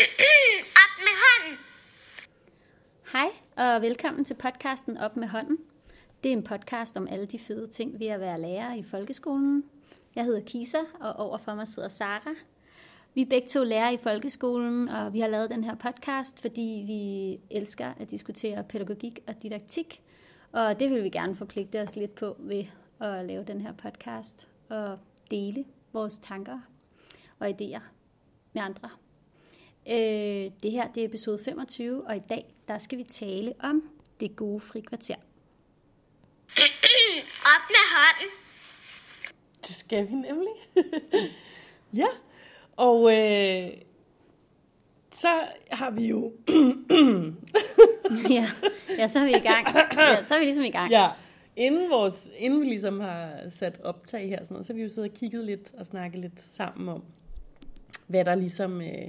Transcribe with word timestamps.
Op 0.00 0.94
med 0.98 1.14
hånden. 1.24 1.58
Hej 3.12 3.28
og 3.56 3.82
velkommen 3.82 4.24
til 4.24 4.34
podcasten 4.34 4.96
Op 4.96 5.16
med 5.16 5.28
hånden. 5.28 5.58
Det 6.22 6.28
er 6.28 6.32
en 6.32 6.42
podcast 6.42 6.96
om 6.96 7.08
alle 7.10 7.26
de 7.26 7.38
fede 7.38 7.68
ting 7.68 8.00
ved 8.00 8.06
at 8.06 8.20
være 8.20 8.40
lærer 8.40 8.74
i 8.74 8.82
folkeskolen. 8.82 9.64
Jeg 10.14 10.24
hedder 10.24 10.40
Kisa, 10.46 10.78
og 11.00 11.12
overfor 11.12 11.54
mig 11.54 11.68
sidder 11.68 11.88
Sara. 11.88 12.34
Vi 13.14 13.22
er 13.22 13.26
begge 13.26 13.48
to 13.48 13.64
lærere 13.64 13.94
i 13.94 13.98
folkeskolen, 14.02 14.88
og 14.88 15.12
vi 15.12 15.20
har 15.20 15.28
lavet 15.28 15.50
den 15.50 15.64
her 15.64 15.74
podcast, 15.74 16.40
fordi 16.40 16.84
vi 16.86 17.40
elsker 17.56 17.92
at 18.00 18.10
diskutere 18.10 18.64
pædagogik 18.64 19.18
og 19.26 19.42
didaktik. 19.42 20.02
Og 20.52 20.80
det 20.80 20.90
vil 20.90 21.04
vi 21.04 21.10
gerne 21.10 21.36
forpligte 21.36 21.82
os 21.82 21.96
lidt 21.96 22.14
på 22.14 22.36
ved 22.38 22.64
at 23.00 23.24
lave 23.24 23.44
den 23.44 23.60
her 23.60 23.72
podcast 23.72 24.48
og 24.68 24.98
dele 25.30 25.64
vores 25.92 26.18
tanker 26.18 26.60
og 27.38 27.48
idéer 27.48 27.82
med 28.52 28.62
andre. 28.62 28.90
Øh, 29.88 30.50
det 30.62 30.70
her 30.70 30.92
det 30.92 31.00
er 31.00 31.04
episode 31.08 31.38
25, 31.44 32.06
og 32.06 32.16
i 32.16 32.22
dag 32.28 32.54
der 32.68 32.78
skal 32.78 32.98
vi 32.98 33.02
tale 33.02 33.52
om 33.60 33.82
det 34.20 34.36
gode 34.36 34.60
frikvarter. 34.60 35.14
Op 37.52 37.64
med 37.68 37.86
hånden. 37.96 38.30
Det 39.66 39.76
skal 39.76 40.08
vi 40.08 40.14
nemlig. 40.14 40.52
ja, 42.02 42.06
og 42.76 43.12
øh, 43.12 43.70
så 45.12 45.28
har 45.70 45.90
vi 45.90 46.06
jo... 46.06 46.32
ja, 48.36 48.50
ja, 48.98 49.06
så 49.06 49.18
er 49.18 49.24
vi 49.24 49.30
i 49.30 49.40
gang. 49.40 49.66
Ja, 49.96 50.24
så 50.24 50.34
er 50.34 50.38
vi 50.38 50.44
ligesom 50.44 50.64
i 50.64 50.70
gang. 50.70 50.90
ja, 50.90 51.08
inden, 51.56 51.90
vores, 51.90 52.30
inden 52.36 52.60
vi 52.60 52.66
ligesom 52.66 53.00
har 53.00 53.48
sat 53.50 53.80
optag 53.80 54.28
her, 54.28 54.44
sådan 54.44 54.54
noget, 54.54 54.66
så 54.66 54.72
har 54.72 54.76
vi 54.76 54.82
jo 54.82 54.88
siddet 54.88 55.10
og 55.10 55.16
kigget 55.16 55.44
lidt 55.44 55.72
og 55.78 55.86
snakket 55.86 56.20
lidt 56.20 56.40
sammen 56.40 56.88
om, 56.88 57.02
hvad 58.06 58.24
der 58.24 58.34
ligesom 58.34 58.80
øh, 58.80 59.08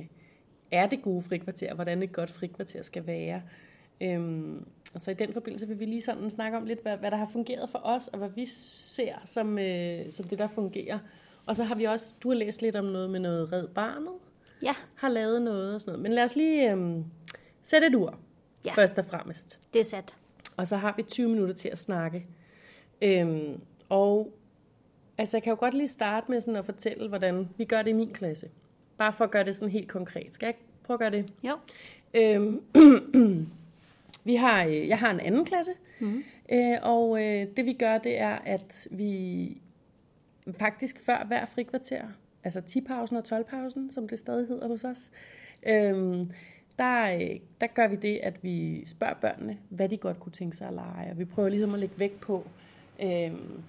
er 0.72 0.88
det 0.88 1.02
gode 1.02 1.22
frikvarter, 1.22 1.74
hvordan 1.74 2.04
et 2.04 2.12
godt 2.12 2.32
frikvarter 2.32 2.82
skal 2.82 3.08
være. 3.08 3.42
Øhm, 4.02 4.66
og 4.94 5.02
så 5.02 5.12
i 5.12 5.14
den 5.14 5.34
forbindelse 5.34 5.68
vil 5.68 5.80
vi 5.80 5.86
lige 5.86 6.02
sådan 6.02 6.30
snakke 6.30 6.58
om 6.58 6.66
lidt, 6.66 6.82
hvad, 6.82 6.98
hvad 6.98 7.12
der 7.12 7.18
har 7.18 7.30
fungeret 7.34 7.70
for 7.70 7.82
os, 7.84 8.08
og 8.08 8.18
hvad 8.18 8.30
vi 8.30 8.46
ser 8.46 9.14
som, 9.26 9.60
øh, 9.60 10.12
som 10.12 10.28
det, 10.28 10.40
der 10.40 10.48
fungerer. 10.48 11.00
Og 11.46 11.56
så 11.56 11.64
har 11.64 11.76
vi 11.76 11.84
også, 11.84 12.16
du 12.24 12.30
har 12.30 12.36
læst 12.36 12.62
lidt 12.62 12.76
om 12.76 12.86
noget 12.86 13.10
med 13.10 13.20
noget 13.20 13.52
Red 13.52 13.68
Barnet, 13.68 14.14
Ja, 14.62 14.76
har 14.96 15.10
lavet 15.10 15.42
noget 15.42 15.76
og 15.76 15.82
sådan 15.82 15.92
noget. 15.92 16.04
Men 16.04 16.14
lad 16.14 16.24
os 16.24 16.36
lige 16.36 16.72
øhm, 16.72 17.06
sætte 17.64 17.88
et 17.88 17.96
ur, 17.96 18.20
ja. 18.66 18.74
først 18.74 18.98
og 18.98 19.06
fremmest. 19.06 19.60
det 19.74 19.80
er 19.80 19.84
sat. 19.84 20.16
Og 20.58 20.68
så 20.68 20.78
har 20.78 20.94
vi 20.98 21.04
20 21.04 21.30
minutter 21.30 21.56
til 21.56 21.70
at 21.70 21.80
snakke. 21.80 22.26
Øhm, 23.02 23.62
og 23.90 24.34
altså, 25.18 25.38
jeg 25.38 25.44
kan 25.44 25.52
jo 25.52 25.58
godt 25.60 25.74
lige 25.74 25.88
starte 25.88 26.32
med 26.32 26.42
sådan 26.42 26.56
at 26.56 26.66
fortælle, 26.66 27.08
hvordan 27.08 27.50
vi 27.58 27.66
gør 27.66 27.82
det 27.82 27.90
i 27.90 27.94
min 27.94 28.14
klasse. 28.14 28.50
Bare 29.02 29.14
for 29.14 29.24
at 29.24 29.32
gøre 29.32 29.44
det 29.44 29.56
sådan 29.56 29.72
helt 29.72 29.88
konkret. 29.88 30.34
Skal 30.34 30.46
jeg 30.46 30.56
prøve 30.84 30.96
at 30.96 31.00
gøre 31.00 31.12
det? 31.12 31.34
Jo, 31.44 31.58
Øhm, 32.14 32.62
vi 34.30 34.36
har, 34.36 34.66
øh, 34.66 34.88
jeg 34.88 35.00
har 35.00 35.12
en 35.12 35.20
anden 35.20 35.46
klasse, 35.46 35.72
mm. 36.00 36.24
øh, 36.52 36.78
og 36.82 37.24
øh, 37.24 37.48
det 37.58 37.66
vi 37.66 37.74
gør, 37.74 37.98
det 37.98 38.20
er, 38.20 38.36
at 38.46 38.88
vi 38.92 39.58
faktisk 40.60 41.00
før 41.00 41.24
hver 41.28 41.46
frikvarter, 41.46 42.04
altså 42.44 42.60
10-pausen 42.60 43.18
og 43.18 43.24
12-pausen, 43.26 43.92
som 43.92 44.08
det 44.08 44.20
stadig 44.20 44.48
hedder 44.48 44.68
hos 44.68 44.84
os, 44.84 45.12
øhm, 45.68 46.32
der, 46.80 47.16
øh, 47.16 47.40
der 47.62 47.68
gør 47.68 47.88
vi 47.88 47.96
det, 47.96 48.20
at 48.24 48.44
vi 48.44 48.86
spørger 48.86 49.14
børnene, 49.14 49.58
hvad 49.70 49.90
de 49.90 49.98
godt 49.98 50.20
kunne 50.20 50.32
tænke 50.32 50.58
sig 50.58 50.68
at 50.68 50.74
lege, 50.74 51.12
og 51.12 51.20
vi 51.20 51.26
prøver 51.26 51.50
ligesom 51.50 51.74
at 51.74 51.80
lægge 51.80 52.00
vægt 52.00 52.20
på, 52.20 52.48
øhm, 53.02 53.64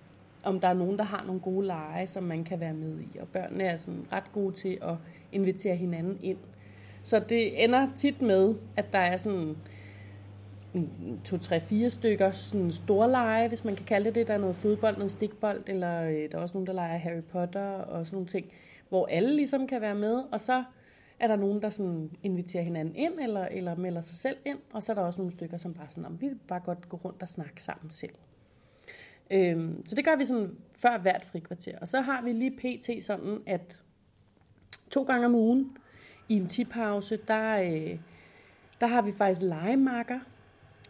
om 0.45 0.61
der 0.61 0.69
er 0.69 0.75
nogen, 0.75 0.99
der 0.99 1.05
har 1.05 1.25
nogle 1.27 1.41
gode 1.41 1.67
lege, 1.67 2.07
som 2.07 2.23
man 2.23 2.45
kan 2.45 2.61
være 2.61 2.75
med 2.75 3.01
i, 3.01 3.19
og 3.19 3.29
børnene 3.29 3.65
er 3.65 3.77
sådan 3.77 4.07
ret 4.13 4.33
gode 4.33 4.55
til 4.55 4.79
at 4.83 4.95
invitere 5.33 5.77
hinanden 5.77 6.19
ind. 6.23 6.39
Så 7.03 7.19
det 7.19 7.65
ender 7.65 7.89
tit 7.97 8.23
med, 8.23 8.55
at 8.77 8.93
der 8.93 8.99
er 8.99 9.17
sådan 9.17 9.57
en 10.75 11.21
to, 11.25 11.39
tre, 11.39 11.61
fire 11.61 11.91
stykker 11.91 12.31
sådan 12.31 12.73
store 12.73 13.11
lege, 13.11 13.49
hvis 13.49 13.65
man 13.65 13.77
kan 13.77 13.87
kalde 13.87 14.05
det 14.05 14.15
det. 14.15 14.27
Der 14.27 14.35
er 14.35 14.39
noget 14.39 14.57
fodbold, 14.57 14.97
noget 14.97 15.13
stikbold, 15.13 15.63
eller 15.67 16.03
øh, 16.03 16.31
der 16.31 16.39
er 16.39 16.43
også 16.43 16.55
nogen, 16.55 16.67
der 16.67 16.73
leger 16.73 16.99
Harry 16.99 17.23
Potter 17.23 17.67
og 17.67 18.07
sådan 18.07 18.17
nogle 18.17 18.29
ting, 18.29 18.47
hvor 18.89 19.07
alle 19.07 19.37
ligesom 19.37 19.67
kan 19.67 19.81
være 19.81 19.95
med, 19.95 20.23
og 20.33 20.41
så 20.41 20.65
er 21.21 21.27
der 21.27 21.37
nogen, 21.37 21.63
der 21.63 21.71
sådan 21.71 22.11
inviterer 22.23 22.63
hinanden 22.63 22.97
ind, 22.97 23.13
eller, 23.21 23.45
eller 23.45 23.77
melder 23.77 24.01
sig 24.01 24.15
selv 24.15 24.37
ind, 24.45 24.59
og 24.73 24.83
så 24.83 24.93
er 24.93 24.95
der 24.95 25.03
også 25.03 25.21
nogle 25.21 25.33
stykker, 25.33 25.57
som 25.57 25.75
bare 25.75 25.87
sådan, 25.89 26.05
om 26.05 26.21
vi 26.21 26.27
vil 26.27 26.39
bare 26.49 26.61
godt 26.61 26.89
gå 26.89 26.97
rundt 27.05 27.23
og 27.23 27.29
snakke 27.29 27.63
sammen 27.63 27.91
selv. 27.91 28.15
Øhm, 29.31 29.87
så 29.87 29.95
det 29.95 30.05
gør 30.05 30.17
vi 30.17 30.25
sådan 30.25 30.57
før 30.73 30.99
hvert 30.99 31.25
frikvarter. 31.25 31.79
Og 31.79 31.89
så 31.89 32.01
har 32.01 32.23
vi 32.23 32.33
lige 32.33 32.51
pt. 32.51 33.05
sådan, 33.05 33.39
at 33.47 33.79
to 34.93 35.03
gange 35.03 35.27
om 35.27 35.35
ugen 35.35 35.77
i 36.29 36.37
en 36.37 36.47
tipause, 36.47 37.19
der, 37.29 37.63
øh, 37.63 37.99
der 38.81 38.87
har 38.87 39.03
vi 39.03 39.13
faktisk 39.13 39.43
legemarker, 39.43 40.21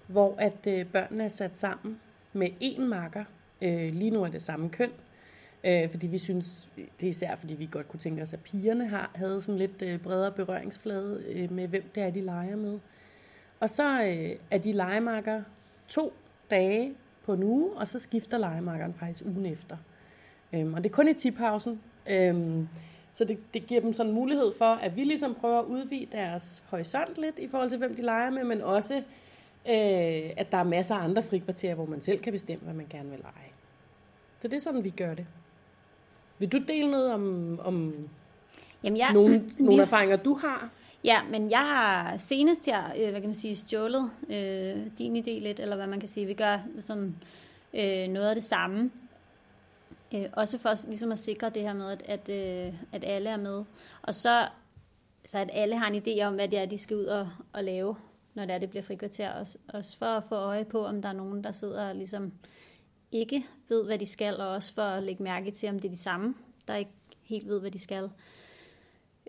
hvor 0.06 0.34
at 0.38 0.66
øh, 0.66 0.86
børnene 0.86 1.24
er 1.24 1.28
sat 1.28 1.58
sammen 1.58 2.00
med 2.32 2.48
én 2.62 2.80
marker. 2.80 3.24
Øh, 3.62 3.94
lige 3.94 4.10
nu 4.10 4.22
er 4.22 4.28
det 4.28 4.42
samme 4.42 4.68
køn, 4.68 4.90
øh, 5.64 5.90
fordi 5.90 6.06
vi 6.06 6.18
synes, 6.18 6.68
det 6.76 7.06
er 7.06 7.10
især 7.10 7.36
fordi 7.36 7.54
vi 7.54 7.68
godt 7.72 7.88
kunne 7.88 8.00
tænke 8.00 8.22
os, 8.22 8.32
at 8.32 8.40
pigerne 8.40 8.88
har, 8.88 9.10
havde 9.14 9.42
sådan 9.42 9.58
lidt 9.58 9.82
øh, 9.82 10.00
bredere 10.00 10.32
berøringsflade 10.32 11.24
øh, 11.28 11.52
med, 11.52 11.68
hvem 11.68 11.84
det 11.94 12.02
er, 12.02 12.10
de 12.10 12.20
leger 12.20 12.56
med. 12.56 12.78
Og 13.60 13.70
så 13.70 14.04
øh, 14.04 14.36
er 14.50 14.58
de 14.58 14.72
legemarker 14.72 15.42
to 15.88 16.12
dage 16.50 16.94
på 17.24 17.32
en 17.32 17.42
uge, 17.42 17.76
og 17.76 17.88
så 17.88 17.98
skifter 17.98 18.38
legemarkeren 18.38 18.94
faktisk 18.94 19.24
ugen 19.24 19.46
efter. 19.46 19.76
Øhm, 20.52 20.74
og 20.74 20.84
det 20.84 20.90
er 20.90 20.94
kun 20.94 21.08
i 21.08 21.14
tipausen. 21.14 21.80
Øhm, 22.06 22.68
så 23.14 23.24
det, 23.24 23.38
det 23.54 23.66
giver 23.66 23.80
dem 23.80 23.92
sådan 23.92 24.10
en 24.10 24.14
mulighed 24.14 24.52
for, 24.58 24.64
at 24.74 24.96
vi 24.96 25.04
ligesom 25.04 25.34
prøver 25.34 25.58
at 25.58 25.64
udvide 25.64 26.06
deres 26.12 26.64
horisont 26.68 27.18
lidt 27.18 27.38
i 27.38 27.48
forhold 27.48 27.68
til, 27.70 27.78
hvem 27.78 27.96
de 27.96 28.02
leger 28.02 28.30
med, 28.30 28.44
men 28.44 28.62
også, 28.62 28.94
øh, 29.68 30.30
at 30.36 30.46
der 30.52 30.58
er 30.58 30.62
masser 30.64 30.94
af 30.94 31.04
andre 31.04 31.22
frikvarterer, 31.22 31.74
hvor 31.74 31.86
man 31.86 32.00
selv 32.00 32.18
kan 32.18 32.32
bestemme, 32.32 32.64
hvad 32.64 32.74
man 32.74 32.86
gerne 32.90 33.10
vil 33.10 33.18
lege. 33.18 33.52
Så 34.40 34.48
det 34.48 34.56
er 34.56 34.60
sådan, 34.60 34.84
vi 34.84 34.90
gør 34.90 35.14
det. 35.14 35.26
Vil 36.38 36.48
du 36.52 36.58
dele 36.68 36.90
noget 36.90 37.12
om, 37.12 37.58
om 37.64 37.94
Jamen, 38.84 38.96
jeg, 38.96 39.12
nogle, 39.12 39.44
nogle 39.58 39.74
vi- 39.74 39.80
erfaringer, 39.80 40.16
du 40.16 40.34
har? 40.34 40.70
Ja, 41.04 41.20
men 41.30 41.50
jeg 41.50 41.58
har 41.58 42.16
senest 42.16 42.66
her, 42.66 42.84
øh, 42.98 43.10
hvad 43.10 43.20
kan 43.20 43.28
man 43.28 43.34
sige, 43.34 43.56
stjålet 43.56 44.10
øh, 44.28 44.76
din 44.98 45.16
idé 45.16 45.30
lidt, 45.42 45.60
eller 45.60 45.76
hvad 45.76 45.86
man 45.86 46.00
kan 46.00 46.08
sige, 46.08 46.26
vi 46.26 46.34
gør 46.34 46.58
sådan 46.78 47.14
øh, 47.74 48.08
noget 48.08 48.28
af 48.28 48.34
det 48.34 48.44
samme. 48.44 48.90
Øh, 50.14 50.28
også 50.32 50.58
for 50.58 50.86
ligesom 50.86 51.12
at 51.12 51.18
sikre 51.18 51.50
det 51.50 51.62
her 51.62 51.74
med, 51.74 51.90
at, 51.90 52.02
at, 52.06 52.28
øh, 52.28 52.74
at 52.92 53.04
alle 53.04 53.30
er 53.30 53.36
med. 53.36 53.64
Og 54.02 54.14
så, 54.14 54.48
så 55.24 55.38
at 55.38 55.50
alle 55.52 55.78
har 55.78 55.90
en 55.90 56.02
idé 56.02 56.22
om, 56.24 56.34
hvad 56.34 56.48
det 56.48 56.58
er, 56.58 56.66
de 56.66 56.78
skal 56.78 56.96
ud 56.96 57.04
og, 57.04 57.28
og 57.52 57.64
lave, 57.64 57.96
når 58.34 58.44
det 58.44 58.54
er, 58.54 58.58
det 58.58 58.70
bliver 58.70 58.82
frikvarter. 58.82 59.30
Også, 59.32 59.58
også 59.68 59.96
for 59.96 60.06
at 60.06 60.24
få 60.28 60.34
øje 60.34 60.64
på, 60.64 60.84
om 60.84 61.02
der 61.02 61.08
er 61.08 61.12
nogen, 61.12 61.44
der 61.44 61.52
sidder 61.52 61.88
og 61.88 61.94
ligesom 61.94 62.32
ikke 63.12 63.46
ved, 63.68 63.84
hvad 63.84 63.98
de 63.98 64.06
skal, 64.06 64.40
og 64.40 64.48
også 64.48 64.74
for 64.74 64.82
at 64.82 65.02
lægge 65.02 65.22
mærke 65.22 65.50
til, 65.50 65.68
om 65.68 65.78
det 65.78 65.84
er 65.84 65.92
de 65.92 65.98
samme, 65.98 66.34
der 66.68 66.76
ikke 66.76 66.90
helt 67.22 67.48
ved, 67.48 67.60
hvad 67.60 67.70
de 67.70 67.80
skal. 67.80 68.10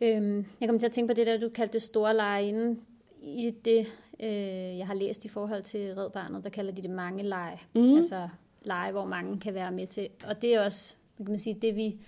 Øhm, 0.02 0.46
jeg 0.60 0.70
kom 0.70 0.80
til 0.80 0.86
at 0.86 0.92
tænke 0.92 1.14
på 1.14 1.16
det 1.16 1.28
der, 1.28 1.38
du 1.38 1.50
kaldte 1.50 1.74
det 1.74 1.82
store 1.82 2.16
lege 2.16 2.48
inden. 2.48 2.82
I 3.22 3.52
det, 3.66 3.88
øh, 4.20 4.78
jeg 4.78 4.88
har 4.88 4.94
læst 4.94 5.26
i 5.26 5.30
forhold 5.30 5.64
til 5.64 5.96
Red 5.96 6.10
Barnet, 6.10 6.44
der 6.44 6.50
kalder 6.50 6.72
de 6.72 6.82
det 6.82 6.90
mange 6.90 7.24
lege. 7.24 7.62
Mm. 7.76 7.96
Altså 7.96 8.30
lege, 8.63 8.91
hvor 8.91 9.06
mange 9.06 9.40
kan 9.40 9.53
være 9.53 9.72
med 9.72 9.88
til. 9.88 10.09
Og 10.28 10.41
det 10.41 10.56
er 10.56 10.66
også, 10.66 10.96
kan 11.18 11.28
man 11.29 11.40
sige, 11.40 11.57
det 11.62 11.75
vi, 11.75 12.00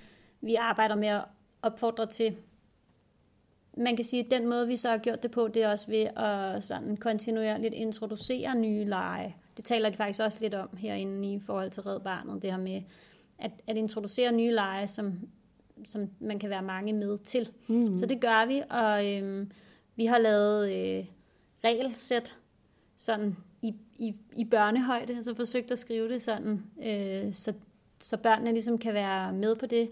vi 0.41 0.55
arbejder 0.55 0.95
med 0.95 1.07
at 1.07 1.23
opfordre 1.61 2.05
til. 2.05 2.35
Man 3.77 3.95
kan 3.95 4.05
sige, 4.05 4.25
at 4.25 4.31
den 4.31 4.47
måde, 4.47 4.67
vi 4.67 4.77
så 4.77 4.89
har 4.89 4.97
gjort 4.97 5.23
det 5.23 5.31
på, 5.31 5.47
det 5.47 5.63
er 5.63 5.69
også 5.69 5.88
ved 5.88 6.07
at 6.16 6.63
sådan 6.63 6.97
kontinuerligt 6.97 7.73
introducere 7.73 8.55
nye 8.55 8.85
lege. 8.85 9.35
Det 9.57 9.66
taler 9.66 9.89
de 9.89 9.95
faktisk 9.95 10.19
også 10.19 10.38
lidt 10.41 10.53
om 10.53 10.69
herinde 10.77 11.33
i 11.33 11.39
forhold 11.39 11.71
til 11.71 11.83
Red 11.83 11.99
Barnet, 11.99 12.41
det 12.41 12.51
her 12.51 12.57
med 12.57 12.81
at, 13.39 13.51
at 13.67 13.77
introducere 13.77 14.31
nye 14.31 14.51
lege, 14.51 14.87
som 14.87 15.19
som 15.83 16.09
man 16.19 16.40
kan 16.40 16.49
være 16.49 16.61
mange 16.61 16.93
med 16.93 17.17
til. 17.17 17.51
Mm. 17.67 17.96
Så 17.96 18.05
det 18.05 18.22
gør 18.22 18.46
vi, 18.46 18.61
og 18.69 19.05
øhm, 19.08 19.51
vi 19.96 20.05
har 20.05 20.17
lavet 20.17 20.72
øh, 20.72 21.05
regelsæt 21.63 22.37
sådan 22.97 23.37
i, 23.66 23.76
i, 24.00 24.16
i 24.35 24.46
børnehøjde, 24.46 25.16
altså 25.16 25.35
forsøgt 25.35 25.72
at 25.72 25.79
skrive 25.79 26.09
det 26.09 26.22
sådan, 26.22 26.64
øh, 26.85 27.34
så, 27.34 27.53
så 28.00 28.17
børnene 28.17 28.52
ligesom 28.52 28.78
kan 28.78 28.94
være 28.94 29.34
med 29.34 29.56
på 29.56 29.66
det. 29.66 29.90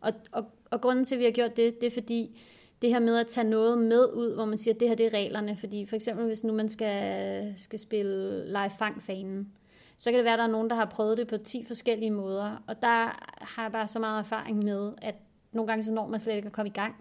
Og, 0.00 0.12
og, 0.32 0.44
og 0.70 0.80
grunden 0.80 1.04
til, 1.04 1.14
at 1.14 1.18
vi 1.18 1.24
har 1.24 1.30
gjort 1.30 1.56
det, 1.56 1.80
det 1.80 1.86
er 1.86 1.90
fordi, 1.90 2.40
det 2.82 2.90
her 2.90 2.98
med 2.98 3.16
at 3.16 3.26
tage 3.26 3.50
noget 3.50 3.78
med 3.78 4.12
ud, 4.14 4.34
hvor 4.34 4.44
man 4.44 4.58
siger, 4.58 4.74
at 4.74 4.80
det 4.80 4.88
her 4.88 4.94
det 4.94 5.06
er 5.06 5.14
reglerne. 5.14 5.56
Fordi 5.56 5.86
for 5.86 5.96
eksempel, 5.96 6.26
hvis 6.26 6.44
nu 6.44 6.52
man 6.52 6.68
skal, 6.68 7.52
skal 7.56 7.78
spille 7.78 8.46
live 8.46 8.70
fangfanen, 8.78 9.52
så 9.96 10.10
kan 10.10 10.18
det 10.18 10.24
være, 10.24 10.34
at 10.34 10.38
der 10.38 10.44
er 10.44 10.50
nogen, 10.50 10.70
der 10.70 10.76
har 10.76 10.84
prøvet 10.84 11.18
det 11.18 11.28
på 11.28 11.36
10 11.36 11.64
forskellige 11.64 12.10
måder. 12.10 12.62
Og 12.66 12.82
der 12.82 13.24
har 13.44 13.62
jeg 13.62 13.72
bare 13.72 13.86
så 13.86 13.98
meget 13.98 14.18
erfaring 14.18 14.64
med, 14.64 14.92
at 15.02 15.14
nogle 15.52 15.68
gange 15.68 15.82
så 15.82 15.92
når 15.92 16.06
man 16.06 16.20
slet 16.20 16.36
ikke 16.36 16.46
at 16.46 16.52
komme 16.52 16.68
i 16.68 16.72
gang, 16.72 16.94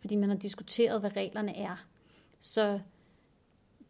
fordi 0.00 0.16
man 0.16 0.28
har 0.28 0.36
diskuteret, 0.36 1.00
hvad 1.00 1.16
reglerne 1.16 1.56
er. 1.56 1.84
Så 2.40 2.80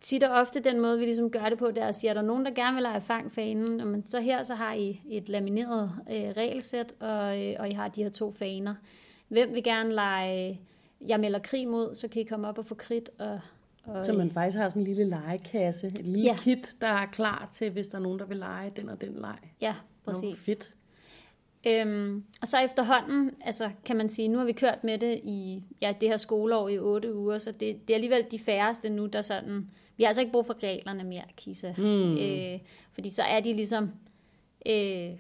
tit 0.05 0.23
og 0.23 0.31
ofte 0.41 0.61
den 0.61 0.81
måde, 0.81 0.99
vi 0.99 1.05
ligesom 1.05 1.31
gør 1.31 1.49
det 1.49 1.59
på, 1.59 1.69
det 1.69 1.79
er 1.79 1.87
at 1.87 1.95
sige, 1.95 2.11
at 2.11 2.17
der 2.17 2.23
er 2.23 2.27
nogen, 2.27 2.45
der 2.45 2.51
gerne 2.51 2.75
vil 2.75 2.83
lege 2.83 3.01
fangfanen, 3.01 3.81
og 3.81 3.87
men 3.87 4.03
så 4.03 4.21
her 4.21 4.43
så 4.43 4.55
har 4.55 4.75
I 4.75 5.01
et 5.11 5.29
lamineret 5.29 5.91
øh, 6.11 6.17
regelsæt, 6.17 6.95
og, 7.01 7.43
øh, 7.43 7.55
og 7.59 7.69
I 7.69 7.73
har 7.73 7.89
de 7.89 8.03
her 8.03 8.11
to 8.11 8.31
faner. 8.31 8.75
Hvem 9.29 9.55
vil 9.55 9.63
gerne 9.65 9.95
lege 9.95 10.61
jeg 11.07 11.21
melder 11.21 11.39
krig 11.39 11.69
mod, 11.69 11.95
så 11.95 12.09
kan 12.09 12.23
I 12.23 12.25
komme 12.25 12.49
op 12.49 12.59
og 12.59 12.67
få 12.67 12.75
kridt. 12.75 13.11
Og, 13.19 13.41
og, 13.85 14.05
Så 14.05 14.13
man 14.13 14.31
faktisk 14.31 14.59
har 14.59 14.69
sådan 14.69 14.83
en 14.83 14.87
lille 14.95 15.05
legekasse, 15.05 15.87
et 15.87 15.93
lille 15.93 16.21
Ja. 16.25 16.37
kit, 16.39 16.77
der 16.81 16.87
er 16.87 17.07
klar 17.07 17.49
til, 17.53 17.71
hvis 17.71 17.89
der 17.89 17.99
er 17.99 18.03
nogen, 18.03 18.19
der 18.19 18.27
vil 18.27 18.37
lege 18.37 18.73
den 18.77 18.89
og 18.89 19.01
den 19.01 19.15
leg. 19.15 19.39
Ja, 19.61 19.75
Nå, 20.07 20.13
præcis. 20.13 20.47
fedt. 20.47 20.71
Øhm, 21.67 22.25
og 22.41 22.49
så 22.49 22.59
efterhånden, 22.59 23.31
altså 23.41 23.71
kan 23.85 23.97
man 23.97 24.09
sige, 24.09 24.29
nu 24.29 24.39
har 24.39 24.45
vi 24.45 24.53
kørt 24.53 24.85
med 24.85 24.99
det 24.99 25.21
i 25.23 25.63
ja, 25.81 25.95
det 26.01 26.09
her 26.09 26.17
skoleår 26.17 26.69
i 26.69 26.79
otte 26.79 27.15
uger, 27.15 27.39
så 27.39 27.53
det, 27.53 27.61
det 27.61 27.91
er 27.91 27.95
alligevel 27.95 28.25
de 28.31 28.39
færreste 28.39 28.91
nu, 28.91 29.07
der 29.07 29.23
sådan... 29.23 29.71
Vi 29.97 30.03
har 30.05 30.09
altså 30.09 30.21
ikke 30.21 30.33
brug 30.33 30.47
for 30.47 30.63
reglerne 30.63 31.05
mere, 31.05 31.25
Kisa. 31.37 31.73
Mm. 31.79 32.17
Øh, 32.17 32.61
fordi 32.93 33.11
så 33.11 33.23
er 33.23 33.41
de 33.41 33.53
ligesom... 33.53 33.91
Øh, 34.67 35.11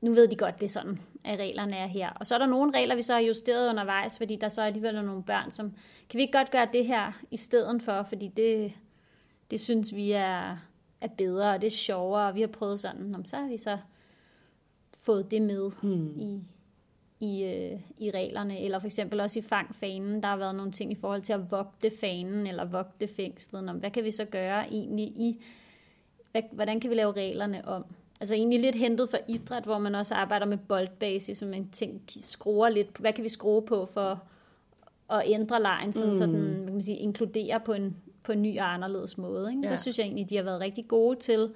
nu 0.00 0.12
ved 0.14 0.28
de 0.28 0.36
godt, 0.36 0.60
det 0.60 0.66
er 0.66 0.70
sådan, 0.70 1.00
at 1.24 1.38
reglerne 1.38 1.76
er 1.76 1.86
her. 1.86 2.10
Og 2.10 2.26
så 2.26 2.34
er 2.34 2.38
der 2.38 2.46
nogle 2.46 2.72
regler, 2.74 2.94
vi 2.94 3.02
så 3.02 3.12
har 3.12 3.20
justeret 3.20 3.70
undervejs, 3.70 4.18
fordi 4.18 4.36
der 4.36 4.48
så 4.48 4.62
alligevel 4.62 4.96
er 4.96 5.02
nogle 5.02 5.22
børn, 5.22 5.50
som... 5.50 5.74
Kan 6.10 6.18
vi 6.18 6.22
ikke 6.22 6.38
godt 6.38 6.50
gøre 6.50 6.68
det 6.72 6.86
her 6.86 7.12
i 7.30 7.36
stedet 7.36 7.82
for? 7.82 8.02
Fordi 8.02 8.28
det, 8.28 8.72
det 9.50 9.60
synes 9.60 9.94
vi 9.94 10.12
er, 10.12 10.56
er 11.00 11.08
bedre, 11.18 11.54
og 11.54 11.60
det 11.60 11.66
er 11.66 11.70
sjovere, 11.70 12.28
og 12.28 12.34
vi 12.34 12.40
har 12.40 12.48
prøvet 12.48 12.80
sådan. 12.80 13.02
Nå, 13.02 13.18
så 13.24 13.36
har 13.36 13.48
vi 13.48 13.56
så 13.56 13.78
fået 14.98 15.30
det 15.30 15.42
med 15.42 15.70
Hmm. 15.80 16.20
i, 16.20 16.42
i, 17.20 17.44
øh, 17.44 17.80
i 17.98 18.10
reglerne, 18.10 18.60
eller 18.60 18.78
for 18.78 18.86
eksempel 18.86 19.20
også 19.20 19.38
i 19.38 19.42
fang 19.42 19.74
fanen, 19.74 20.22
der 20.22 20.28
har 20.28 20.36
været 20.36 20.54
nogle 20.54 20.72
ting 20.72 20.92
i 20.92 20.94
forhold 20.94 21.22
til 21.22 21.32
at 21.32 21.50
vogte 21.50 21.90
fanen, 22.00 22.46
eller 22.46 22.64
vogte 22.64 23.08
fængslet. 23.08 23.64
Nå, 23.64 23.72
hvad 23.72 23.90
kan 23.90 24.04
vi 24.04 24.10
så 24.10 24.24
gøre 24.24 24.72
egentlig 24.72 25.06
i, 25.06 25.42
hvad, 26.32 26.42
hvordan 26.52 26.80
kan 26.80 26.90
vi 26.90 26.94
lave 26.94 27.12
reglerne 27.12 27.68
om? 27.68 27.84
Altså 28.20 28.34
egentlig 28.34 28.60
lidt 28.60 28.76
hentet 28.76 29.10
fra 29.10 29.18
idræt, 29.28 29.64
hvor 29.64 29.78
man 29.78 29.94
også 29.94 30.14
arbejder 30.14 30.46
med 30.46 30.58
boldbasis, 30.68 31.36
som 31.36 31.54
en 31.54 31.70
ting 31.70 32.02
skruer 32.08 32.68
lidt, 32.68 32.98
hvad 32.98 33.12
kan 33.12 33.24
vi 33.24 33.28
skrue 33.28 33.62
på 33.62 33.86
for 33.86 34.22
at 35.10 35.22
ændre 35.26 35.62
lejen, 35.62 35.92
sådan, 35.92 36.08
mm. 36.08 36.14
så 36.14 36.26
den 36.26 36.42
hvad 36.42 36.64
kan 36.64 36.72
man 36.72 36.82
sige, 36.82 36.96
inkluderer 36.96 37.58
på 37.58 37.72
en, 37.72 37.96
på 38.22 38.32
en 38.32 38.42
ny 38.42 38.58
og 38.58 38.74
anderledes 38.74 39.18
måde. 39.18 39.50
Ikke? 39.50 39.62
Ja. 39.64 39.70
Det 39.70 39.78
synes 39.78 39.98
jeg 39.98 40.04
egentlig, 40.04 40.30
de 40.30 40.36
har 40.36 40.42
været 40.42 40.60
rigtig 40.60 40.88
gode 40.88 41.18
til 41.18 41.50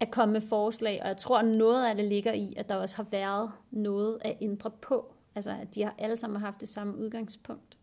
at 0.00 0.10
komme 0.10 0.32
med 0.32 0.40
forslag, 0.40 0.98
og 1.02 1.08
jeg 1.08 1.16
tror, 1.16 1.38
at 1.38 1.44
noget 1.44 1.86
af 1.86 1.96
det 1.96 2.04
ligger 2.04 2.32
i, 2.32 2.54
at 2.56 2.68
der 2.68 2.74
også 2.74 2.96
har 2.96 3.06
været 3.10 3.50
noget 3.70 4.18
at 4.20 4.36
ændre 4.40 4.70
på. 4.70 5.14
Altså, 5.34 5.50
at 5.50 5.74
de 5.74 5.82
har 5.82 5.94
alle 5.98 6.16
sammen 6.16 6.40
haft 6.40 6.60
det 6.60 6.68
samme 6.68 6.96
udgangspunkt. 6.96 7.76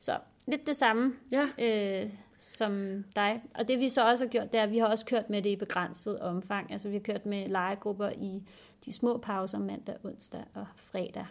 Så 0.00 0.18
lidt 0.46 0.66
det 0.66 0.76
samme 0.76 1.14
Ja, 1.30 1.48
øh, 1.58 2.10
som 2.38 3.04
dig. 3.16 3.42
Og 3.54 3.68
det 3.68 3.80
vi 3.80 3.88
så 3.88 4.08
også 4.08 4.24
har 4.24 4.30
gjort, 4.30 4.52
det 4.52 4.58
er, 4.58 4.62
at 4.62 4.70
vi 4.70 4.78
har 4.78 4.86
også 4.86 5.06
kørt 5.06 5.30
med 5.30 5.42
det 5.42 5.50
i 5.50 5.56
begrænset 5.56 6.18
omfang. 6.18 6.72
Altså, 6.72 6.88
vi 6.88 6.94
har 6.94 7.00
kørt 7.00 7.26
med 7.26 7.48
legegrupper 7.48 8.08
i 8.08 8.42
de 8.84 8.92
små 8.92 9.18
pauser 9.18 9.58
mandag, 9.58 9.96
onsdag 10.04 10.44
og 10.54 10.66
fredag. 10.76 11.26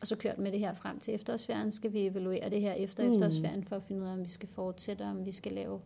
Og 0.00 0.06
så 0.06 0.16
kørt 0.16 0.38
med 0.38 0.52
det 0.52 0.60
her 0.60 0.74
frem 0.74 1.00
til 1.00 1.14
efterårsferien. 1.14 1.72
Skal 1.72 1.92
vi 1.92 2.06
evaluere 2.06 2.50
det 2.50 2.60
her 2.60 2.72
efter 2.72 3.04
mm. 3.04 3.12
efterårsferien, 3.12 3.64
for 3.64 3.76
at 3.76 3.82
finde 3.82 4.02
ud 4.02 4.06
af, 4.06 4.12
om 4.12 4.24
vi 4.24 4.28
skal 4.28 4.48
fortsætte, 4.48 5.02
om 5.02 5.26
vi 5.26 5.32
skal 5.32 5.52
lave 5.52 5.80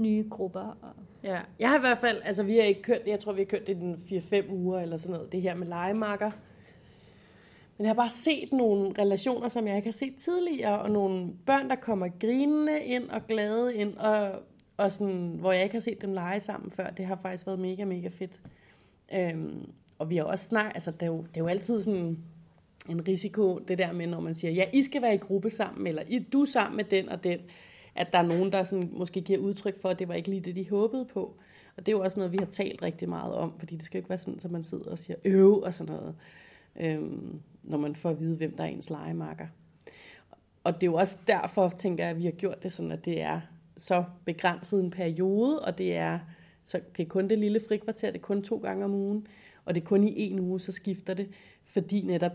nye 0.00 0.26
grupper. 0.30 0.78
Og... 0.82 0.94
ja. 1.22 1.40
Jeg 1.58 1.68
har 1.68 1.76
i 1.76 1.80
hvert 1.80 1.98
fald, 1.98 2.22
altså 2.24 2.42
vi 2.42 2.56
har 2.56 2.62
ikke 2.62 2.82
kørt 2.82 3.00
jeg 3.06 3.20
tror 3.20 3.32
vi 3.32 3.40
har 3.40 3.46
kørt 3.46 3.66
det 3.66 3.98
i 4.08 4.18
4-5 4.18 4.52
uger 4.52 4.80
eller 4.80 4.96
sådan 4.96 5.14
noget, 5.14 5.32
det 5.32 5.42
her 5.42 5.54
med 5.54 5.66
legemarker. 5.66 6.30
Men 7.76 7.84
jeg 7.84 7.88
har 7.88 7.94
bare 7.94 8.10
set 8.10 8.52
nogle 8.52 8.92
relationer, 8.98 9.48
som 9.48 9.66
jeg 9.66 9.76
ikke 9.76 9.86
har 9.86 9.92
set 9.92 10.16
tidligere, 10.16 10.80
og 10.80 10.90
nogle 10.90 11.32
børn, 11.46 11.70
der 11.70 11.76
kommer 11.76 12.08
grinende 12.20 12.84
ind 12.84 13.10
og 13.10 13.26
glade 13.26 13.74
ind, 13.74 13.96
og, 13.96 14.32
og 14.76 14.92
sådan, 14.92 15.36
hvor 15.38 15.52
jeg 15.52 15.62
ikke 15.62 15.74
har 15.74 15.80
set 15.80 16.02
dem 16.02 16.12
lege 16.12 16.40
sammen 16.40 16.70
før. 16.70 16.90
Det 16.90 17.06
har 17.06 17.16
faktisk 17.22 17.46
været 17.46 17.58
mega, 17.58 17.84
mega 17.84 18.08
fedt. 18.08 18.40
Øhm, 19.14 19.72
og 19.98 20.10
vi 20.10 20.16
har 20.16 20.24
også 20.24 20.44
snakket, 20.44 20.74
altså 20.74 20.90
det 20.90 21.02
er, 21.02 21.06
jo, 21.06 21.16
det 21.16 21.36
er 21.36 21.40
jo 21.40 21.46
altid 21.46 21.82
sådan 21.82 22.18
en 22.88 23.08
risiko, 23.08 23.58
det 23.58 23.78
der 23.78 23.92
med, 23.92 24.06
når 24.06 24.20
man 24.20 24.34
siger, 24.34 24.52
ja, 24.52 24.64
I 24.72 24.82
skal 24.82 25.02
være 25.02 25.14
i 25.14 25.18
gruppe 25.18 25.50
sammen, 25.50 25.86
eller 25.86 26.02
I, 26.08 26.18
du 26.18 26.42
er 26.42 26.46
sammen 26.46 26.76
med 26.76 26.84
den 26.84 27.08
og 27.08 27.24
den, 27.24 27.38
at 28.00 28.12
der 28.12 28.18
er 28.18 28.22
nogen, 28.22 28.52
der 28.52 28.64
sådan, 28.64 28.90
måske 28.92 29.20
giver 29.20 29.38
udtryk 29.38 29.80
for, 29.80 29.88
at 29.88 29.98
det 29.98 30.08
var 30.08 30.14
ikke 30.14 30.28
lige 30.28 30.40
det, 30.40 30.56
de 30.56 30.70
håbede 30.70 31.04
på. 31.04 31.36
Og 31.76 31.86
det 31.86 31.92
er 31.92 31.96
jo 31.96 32.02
også 32.02 32.20
noget, 32.20 32.32
vi 32.32 32.38
har 32.40 32.46
talt 32.46 32.82
rigtig 32.82 33.08
meget 33.08 33.34
om, 33.34 33.58
fordi 33.58 33.76
det 33.76 33.86
skal 33.86 33.98
jo 33.98 34.00
ikke 34.00 34.08
være 34.08 34.18
sådan, 34.18 34.40
at 34.44 34.50
man 34.50 34.62
sidder 34.62 34.90
og 34.90 34.98
siger 34.98 35.16
øv 35.24 35.60
og 35.62 35.74
sådan 35.74 35.94
noget, 35.94 36.14
øhm, 36.80 37.40
når 37.62 37.78
man 37.78 37.96
får 37.96 38.10
at 38.10 38.20
vide, 38.20 38.36
hvem 38.36 38.56
der 38.56 38.64
er 38.64 38.68
ens 38.68 38.90
legemarker. 38.90 39.46
Og 40.64 40.74
det 40.74 40.82
er 40.82 40.86
jo 40.86 40.94
også 40.94 41.18
derfor, 41.26 41.68
tænker 41.68 42.04
jeg, 42.04 42.10
at 42.10 42.18
vi 42.18 42.24
har 42.24 42.32
gjort 42.32 42.62
det 42.62 42.72
sådan, 42.72 42.92
at 42.92 43.04
det 43.04 43.20
er 43.20 43.40
så 43.76 44.04
begrænset 44.24 44.80
en 44.80 44.90
periode, 44.90 45.64
og 45.64 45.78
det 45.78 45.96
er, 45.96 46.18
så 46.64 46.80
det 46.96 47.02
er 47.02 47.08
kun 47.08 47.28
det 47.28 47.38
lille 47.38 47.60
frikvarter, 47.68 48.10
det 48.10 48.18
er 48.18 48.22
kun 48.22 48.42
to 48.42 48.56
gange 48.56 48.84
om 48.84 48.94
ugen, 48.94 49.26
og 49.64 49.74
det 49.74 49.80
er 49.80 49.86
kun 49.86 50.04
i 50.04 50.20
en 50.20 50.40
uge, 50.40 50.60
så 50.60 50.72
skifter 50.72 51.14
det, 51.14 51.28
fordi 51.64 52.02
netop 52.02 52.32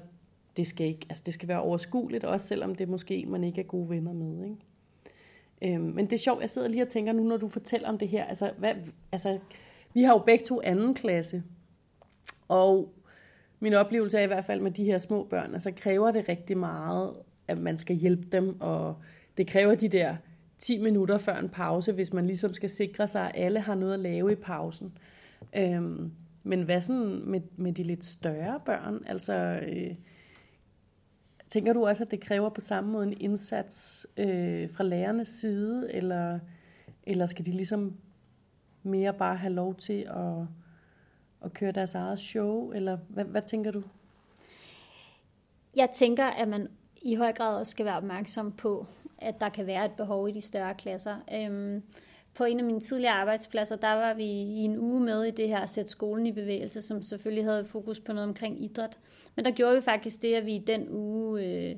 det 0.58 0.68
skal, 0.68 0.88
ikke, 0.88 1.06
altså 1.10 1.24
det 1.26 1.34
skal 1.34 1.48
være 1.48 1.62
overskueligt, 1.62 2.24
også 2.24 2.48
selvom 2.48 2.76
det 2.76 2.84
er 2.88 2.92
måske 2.92 3.26
man 3.26 3.44
ikke 3.44 3.62
er 3.62 3.66
gode 3.66 3.90
venner 3.90 4.14
med. 4.14 4.44
Ikke? 4.44 4.58
Øhm, 5.62 5.82
men 5.82 6.06
det 6.06 6.14
er 6.14 6.20
sjovt, 6.20 6.42
jeg 6.42 6.50
sidder 6.50 6.68
lige 6.68 6.82
og 6.82 6.90
tænker 6.90 7.14
nu, 7.14 7.24
når 7.24 7.38
du 7.38 7.48
fortæller 7.48 7.90
om 7.90 7.98
det 7.98 8.08
her, 8.08 8.24
altså, 8.24 8.52
hvad, 8.58 8.74
altså 9.12 9.40
vi 9.94 10.04
har 10.04 10.14
jo 10.14 10.18
begge 10.18 10.46
to 10.46 10.62
anden 10.64 10.94
klasse, 10.94 11.44
og 12.48 12.94
min 13.60 13.74
oplevelse 13.74 14.18
er 14.18 14.24
i 14.24 14.28
hvert 14.28 14.46
fald 14.46 14.62
med 14.62 14.72
de 14.72 14.84
her 14.84 14.98
små 14.98 15.24
børn, 15.24 15.54
altså 15.54 15.72
kræver 15.72 16.12
det 16.12 16.30
rigtig 16.30 16.58
meget, 16.58 17.14
at 17.48 17.58
man 17.58 17.78
skal 17.78 17.96
hjælpe 17.96 18.28
dem, 18.32 18.62
og 18.62 18.96
det 19.38 19.48
kræver 19.48 19.76
de 19.76 19.90
der 19.90 20.16
10 20.60 20.82
minutter 20.82 21.18
før 21.18 21.36
en 21.36 21.50
pause, 21.50 21.92
hvis 21.92 22.14
man 22.14 22.28
ligesom 22.28 22.54
skal 22.54 22.70
sikre 22.70 23.08
sig, 23.08 23.22
at 23.22 23.46
alle 23.46 23.60
har 23.60 23.76
noget 23.76 23.94
at 23.94 24.00
lave 24.00 24.32
i 24.32 24.36
pausen. 24.36 24.98
Øhm, 25.58 26.12
men 26.44 26.62
hvad 26.62 26.82
sådan 26.82 27.22
med, 27.26 27.42
med 27.56 27.74
de 27.74 27.84
lidt 27.84 28.06
større 28.06 28.60
børn? 28.66 29.04
Altså, 29.08 29.34
øh, 29.68 29.96
tænker 31.48 31.74
du 31.74 31.88
også, 31.88 32.04
at 32.04 32.12
det 32.12 32.20
kræver 32.20 32.50
på 32.50 32.62
samme 32.62 32.92
måde 32.92 33.08
en 33.08 33.22
indsats 33.22 34.08
øh, 34.18 34.70
fra 34.70 34.84
lærernes 34.84 35.28
side, 35.28 35.94
eller, 35.94 36.40
eller 37.04 37.26
skal 37.26 37.46
de 37.46 37.52
ligesom 37.52 37.96
mere 38.84 39.14
bare 39.14 39.36
have 39.36 39.54
lov 39.54 39.76
til 39.76 40.08
at, 40.10 40.48
at 41.46 41.54
køre 41.54 41.72
deres 41.72 41.96
eget 41.96 42.20
show, 42.20 42.72
eller 42.72 42.98
hvad, 43.08 43.26
hvad 43.26 43.42
tænker 43.42 43.72
du? 43.72 43.84
Jeg 45.76 45.90
tænker, 45.94 46.26
at 46.26 46.48
man 46.48 46.68
i 47.02 47.16
høj 47.16 47.34
grad 47.34 47.60
også 47.60 47.72
skal 47.72 47.86
være 47.86 47.98
opmærksom 47.98 48.52
på, 48.52 48.86
at 49.18 49.40
der 49.40 49.50
kan 49.50 49.68
være 49.68 49.86
et 49.86 49.92
behov 49.92 50.30
i 50.30 50.32
de 50.32 50.42
større 50.42 50.76
klasser. 50.76 51.16
Øhm, 51.34 51.84
på 52.34 52.44
en 52.44 52.60
af 52.60 52.66
mine 52.66 52.80
tidligere 52.80 53.14
arbejdspladser, 53.14 53.76
der 53.76 53.94
var 53.94 54.14
vi 54.14 54.26
i 54.26 54.58
en 54.58 54.80
uge 54.80 55.00
med 55.00 55.24
i 55.24 55.32
det 55.32 55.48
her 55.48 55.66
Sæt 55.66 55.90
skolen 55.90 56.26
i 56.26 56.32
bevægelse, 56.32 56.82
som 56.82 57.02
selvfølgelig 57.02 57.46
havde 57.46 57.66
fokus 57.66 58.00
på 58.00 58.14
noget 58.14 58.30
omkring 58.30 58.64
idræt. 58.64 58.98
Men 59.36 59.46
der 59.46 59.52
gjorde 59.52 59.76
vi 59.76 59.82
faktisk 59.82 60.22
det, 60.22 60.34
at 60.34 60.46
vi 60.46 60.56
i 60.56 60.64
den 60.68 60.90
uge 60.90 61.44
øh, 61.44 61.76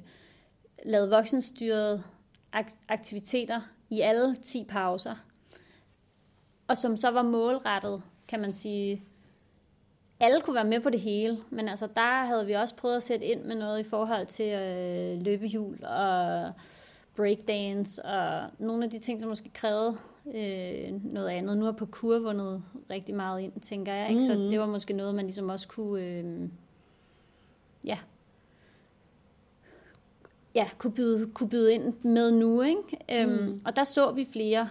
lavede 0.86 1.10
voksenstyrede 1.10 2.04
ak- 2.56 2.78
aktiviteter 2.88 3.62
i 3.90 4.02
alle 4.02 4.36
10 4.36 4.66
pauser. 4.70 5.16
Og 6.68 6.78
som 6.78 6.98
så 6.98 7.12
var 7.12 7.22
målrettet, 7.22 8.02
kan 8.28 8.40
man 8.40 8.54
sige, 8.54 9.04
alle 10.20 10.42
kunne 10.42 10.56
være 10.56 10.66
med 10.66 10.80
på 10.80 10.90
det 10.90 11.00
hele, 11.00 11.38
men 11.50 11.68
altså 11.68 11.88
der 11.96 12.26
havde 12.26 12.46
vi 12.46 12.54
også 12.54 12.76
prøvet 12.76 12.96
at 12.96 13.04
sætte 13.04 13.26
ind 13.26 13.44
med 13.44 13.56
noget 13.56 13.80
i 13.80 13.84
forhold 13.84 14.26
til 14.26 14.54
øh, 14.54 15.22
løbehjul 15.22 15.86
og 15.86 16.52
breakdance 17.16 18.06
og 18.06 18.50
nogle 18.60 18.84
af 18.84 18.90
de 18.90 19.00
ting, 19.00 19.22
som 19.22 19.30
måske 19.30 19.50
krævede 19.54 19.98
øh, 20.36 21.14
noget 21.14 21.30
andet. 21.30 21.58
Nu 21.58 21.66
har 21.66 21.72
parkour 21.72 22.20
vundet 22.20 22.64
rigtig 22.90 23.16
meget 23.16 23.42
ind, 23.42 23.62
tænker 23.62 23.94
jeg. 23.94 24.10
Ikke? 24.10 24.20
Mm-hmm. 24.20 24.46
Så 24.46 24.52
det 24.52 24.60
var 24.60 24.66
måske 24.66 24.94
noget, 24.94 25.16
man 25.16 25.26
ligesom 25.26 25.50
også 25.50 25.68
kunne, 25.68 26.04
øh, 26.04 26.50
ja, 27.88 27.98
ja, 30.56 30.70
kunne, 30.78 30.94
byde, 30.94 31.32
kunne 31.34 31.50
byde 31.50 31.74
ind 31.74 31.94
med 32.02 32.32
nu. 32.32 32.62
Ikke? 32.62 33.26
Mm. 33.28 33.32
Øhm, 33.32 33.62
og 33.66 33.76
der 33.76 33.84
så 33.84 34.12
vi 34.12 34.28
flere 34.34 34.70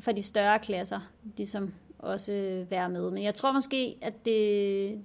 fra 0.00 0.12
de 0.12 0.22
større 0.22 0.58
klasser, 0.58 1.00
ligesom 1.36 1.74
også 1.98 2.64
være 2.70 2.88
med. 2.88 3.10
Men 3.10 3.22
jeg 3.22 3.34
tror 3.34 3.52
måske, 3.52 3.96
at 4.00 4.24
det, 4.24 5.00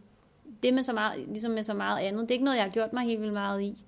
det 0.63 0.73
med 0.73 0.83
så 0.83 0.93
meget, 0.93 1.27
ligesom 1.27 1.51
med 1.51 1.63
så 1.63 1.73
meget 1.73 1.99
andet, 1.99 2.21
det 2.21 2.31
er 2.31 2.35
ikke 2.35 2.45
noget, 2.45 2.57
jeg 2.57 2.65
har 2.65 2.71
gjort 2.71 2.93
mig 2.93 3.03
helt 3.03 3.21
vildt 3.21 3.33
meget 3.33 3.61
i. 3.61 3.85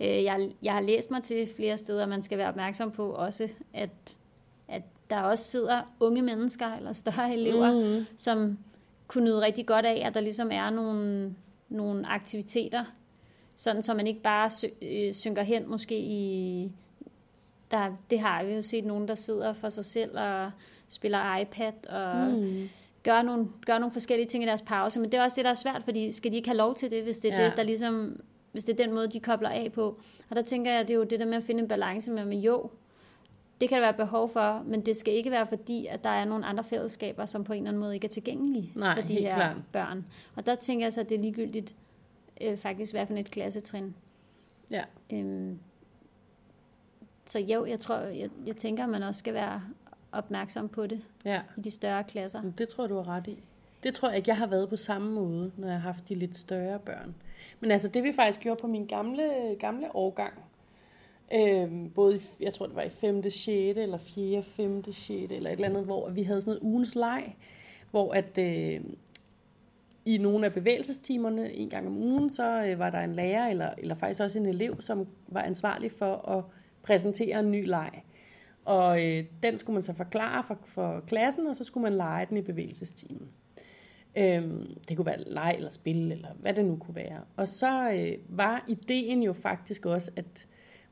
Øh, 0.00 0.24
Jeg, 0.24 0.50
jeg 0.62 0.72
har 0.72 0.80
læst 0.80 1.10
mig 1.10 1.22
til 1.22 1.48
flere 1.56 1.76
steder, 1.76 2.02
at 2.02 2.08
man 2.08 2.22
skal 2.22 2.38
være 2.38 2.48
opmærksom 2.48 2.90
på 2.90 3.10
også, 3.10 3.48
at, 3.74 4.16
at 4.68 4.82
der 5.10 5.22
også 5.22 5.44
sidder 5.44 5.82
unge 6.00 6.22
mennesker 6.22 6.76
eller 6.76 6.92
større 6.92 7.32
elever, 7.34 7.98
mm. 7.98 8.06
som 8.16 8.58
kunne 9.08 9.24
nyde 9.24 9.40
rigtig 9.40 9.66
godt 9.66 9.86
af, 9.86 10.02
at 10.06 10.14
der 10.14 10.20
ligesom 10.20 10.48
er 10.52 10.70
nogle, 10.70 11.34
nogle 11.70 12.06
aktiviteter, 12.06 12.84
sådan 13.56 13.82
så 13.82 13.94
man 13.94 14.06
ikke 14.06 14.22
bare 14.22 14.50
sy- 14.50 14.64
øh, 14.82 15.14
synker 15.14 15.42
hen 15.42 15.70
måske 15.70 15.98
i... 15.98 16.72
Der, 17.70 17.90
det 18.10 18.20
har 18.20 18.44
vi 18.44 18.52
jo 18.52 18.62
set 18.62 18.84
nogen, 18.84 19.08
der 19.08 19.14
sidder 19.14 19.52
for 19.52 19.68
sig 19.68 19.84
selv 19.84 20.18
og 20.18 20.50
spiller 20.88 21.36
iPad 21.36 21.86
og 21.88 22.30
mm. 22.30 22.68
gør, 23.02 23.22
nogle, 23.22 23.48
gør 23.66 23.78
nogle 23.78 23.92
forskellige 23.92 24.26
ting 24.28 24.44
i 24.44 24.46
deres 24.46 24.62
pause. 24.62 25.00
Men 25.00 25.12
det 25.12 25.18
er 25.18 25.22
også 25.24 25.36
det, 25.36 25.44
der 25.44 25.50
er 25.50 25.54
svært, 25.54 25.82
fordi 25.84 26.12
skal 26.12 26.32
de 26.32 26.36
ikke 26.36 26.48
have 26.48 26.56
lov 26.56 26.74
til 26.74 26.90
det, 26.90 27.02
hvis 27.02 27.18
det 27.18 27.32
er, 27.32 27.40
Ja. 27.42 27.46
det, 27.48 27.56
der 27.56 27.62
ligesom, 27.62 28.20
hvis 28.52 28.64
det 28.64 28.80
er 28.80 28.84
den 28.84 28.94
måde, 28.94 29.08
de 29.08 29.20
kobler 29.20 29.48
af 29.48 29.72
på. 29.72 30.00
Og 30.30 30.36
der 30.36 30.42
tænker 30.42 30.72
jeg, 30.72 30.88
det 30.88 30.94
er 30.94 30.98
jo 30.98 31.04
det 31.04 31.20
der 31.20 31.26
med 31.26 31.36
at 31.36 31.44
finde 31.44 31.62
en 31.62 31.68
balance 31.68 32.10
med, 32.10 32.24
med 32.24 32.38
jo, 32.38 32.70
det 33.60 33.68
kan 33.68 33.76
der 33.76 33.84
være 33.86 33.94
behov 33.94 34.32
for, 34.32 34.62
men 34.66 34.86
det 34.86 34.96
skal 34.96 35.14
ikke 35.14 35.30
være 35.30 35.46
fordi, 35.46 35.86
at 35.86 36.04
der 36.04 36.10
er 36.10 36.24
nogle 36.24 36.46
andre 36.46 36.64
fællesskaber, 36.64 37.26
som 37.26 37.44
på 37.44 37.52
en 37.52 37.56
eller 37.58 37.68
anden 37.70 37.80
måde 37.80 37.94
ikke 37.94 38.04
er 38.04 38.08
tilgængelige 38.08 38.72
Nej, 38.76 39.00
for 39.00 39.08
de 39.08 39.14
her 39.14 39.34
klart. 39.34 39.56
børn. 39.72 40.04
Og 40.36 40.46
der 40.46 40.54
tænker 40.54 40.84
jeg 40.86 40.92
så, 40.92 41.00
at 41.00 41.08
det 41.08 41.14
er 41.14 41.18
ligegyldigt 41.20 41.74
øh, 42.40 42.56
faktisk, 42.58 42.92
hvad 42.92 43.06
for 43.06 43.14
et 43.14 43.30
klassetrin. 43.30 43.94
Ja. 44.70 44.82
Øhm, 45.12 45.58
så 47.26 47.38
jo, 47.38 47.64
jeg 47.66 47.78
tror, 47.80 47.96
jeg, 47.96 48.30
jeg 48.46 48.56
tænker, 48.56 48.84
at 48.84 48.88
man 48.90 49.02
også 49.02 49.18
skal 49.18 49.34
være 49.34 49.62
opmærksom 50.12 50.68
på 50.68 50.86
det 50.86 51.00
Ja, 51.24 51.40
i 51.56 51.60
de 51.60 51.70
større 51.70 52.04
klasser. 52.04 52.42
det 52.58 52.68
tror 52.68 52.86
du 52.86 52.94
har 52.96 53.08
ret 53.08 53.26
i. 53.26 53.38
Det 53.82 53.94
tror 53.94 54.08
jeg 54.08 54.16
ikke, 54.16 54.28
jeg 54.28 54.36
har 54.36 54.46
været 54.46 54.68
på 54.68 54.76
samme 54.76 55.12
måde, 55.12 55.52
når 55.56 55.66
jeg 55.68 55.76
har 55.76 55.92
haft 55.92 56.08
de 56.08 56.14
lidt 56.14 56.36
større 56.36 56.78
børn. 56.78 57.14
Men 57.60 57.70
altså, 57.70 57.88
det 57.88 58.04
vi 58.04 58.12
faktisk 58.12 58.40
gjorde 58.40 58.60
på 58.60 58.66
min 58.66 58.86
gamle, 58.86 59.56
gamle 59.58 59.96
årgang, 59.96 60.32
øh, 61.34 61.92
både 61.94 62.16
i, 62.16 62.20
jeg 62.40 62.54
tror 62.54 62.66
det 62.66 62.76
var 62.76 62.82
i 62.82 62.90
5., 62.90 63.22
6. 63.22 63.48
eller 63.48 63.98
4., 63.98 64.42
5., 64.42 64.92
6. 64.92 65.10
eller 65.10 65.50
et 65.50 65.52
eller 65.52 65.68
andet, 65.68 65.84
hvor 65.84 66.10
vi 66.10 66.22
havde 66.22 66.42
sådan 66.42 66.50
noget 66.50 66.72
ugens 66.72 66.94
leg, 66.94 67.36
hvor 67.90 68.12
at 68.12 68.38
øh, 68.38 68.80
i 70.04 70.18
nogle 70.18 70.46
af 70.46 70.52
bevægelsestimerne 70.52 71.52
en 71.52 71.70
gang 71.70 71.86
om 71.86 71.96
ugen, 71.96 72.30
så 72.30 72.64
øh, 72.64 72.78
var 72.78 72.90
der 72.90 73.00
en 73.00 73.14
lærer, 73.14 73.48
eller, 73.48 73.70
eller 73.78 73.94
faktisk 73.94 74.20
også 74.20 74.38
en 74.38 74.46
elev, 74.46 74.80
som 74.80 75.06
var 75.28 75.42
ansvarlig 75.42 75.92
for 75.92 76.28
at 76.28 76.44
præsentere 76.82 77.40
en 77.40 77.50
ny 77.50 77.66
leg. 77.66 77.90
Og 78.64 79.06
øh, 79.06 79.24
den 79.42 79.58
skulle 79.58 79.74
man 79.74 79.82
så 79.82 79.92
forklare 79.92 80.44
for, 80.44 80.58
for 80.64 81.00
klassen, 81.06 81.46
og 81.46 81.56
så 81.56 81.64
skulle 81.64 81.82
man 81.82 81.94
lege 81.94 82.26
den 82.30 82.36
i 82.36 82.40
bevægelsestimen. 82.40 83.28
Øhm, 84.16 84.66
det 84.88 84.96
kunne 84.96 85.06
være 85.06 85.24
leg 85.26 85.54
eller 85.56 85.70
spil, 85.70 86.12
eller 86.12 86.28
hvad 86.40 86.54
det 86.54 86.64
nu 86.64 86.76
kunne 86.76 86.94
være. 86.94 87.20
Og 87.36 87.48
så 87.48 87.90
øh, 87.90 88.18
var 88.28 88.64
ideen 88.68 89.22
jo 89.22 89.32
faktisk 89.32 89.86
også, 89.86 90.10
at 90.16 90.46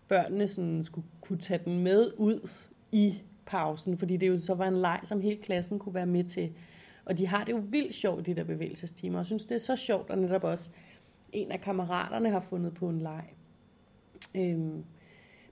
børnene 0.08 0.48
sådan 0.48 0.84
skulle 0.84 1.06
kunne 1.20 1.38
tage 1.38 1.60
den 1.64 1.78
med 1.78 2.10
ud 2.16 2.48
i 2.92 3.14
pausen, 3.46 3.98
fordi 3.98 4.16
det 4.16 4.28
jo 4.28 4.40
så 4.40 4.54
var 4.54 4.68
en 4.68 4.76
leg, 4.76 5.00
som 5.04 5.20
hele 5.20 5.36
klassen 5.36 5.78
kunne 5.78 5.94
være 5.94 6.06
med 6.06 6.24
til. 6.24 6.52
Og 7.04 7.18
de 7.18 7.26
har 7.26 7.44
det 7.44 7.52
jo 7.52 7.62
vildt 7.68 7.94
sjovt, 7.94 8.26
de 8.26 8.34
der 8.34 8.44
bevægelsestimer, 8.44 9.18
og 9.18 9.26
synes, 9.26 9.46
det 9.46 9.54
er 9.54 9.58
så 9.58 9.76
sjovt, 9.76 10.10
og 10.10 10.18
netop 10.18 10.44
også 10.44 10.70
en 11.32 11.52
af 11.52 11.60
kammeraterne 11.60 12.30
har 12.30 12.40
fundet 12.40 12.74
på 12.74 12.88
en 12.88 13.00
leg. 13.00 13.24
Øhm, 14.34 14.84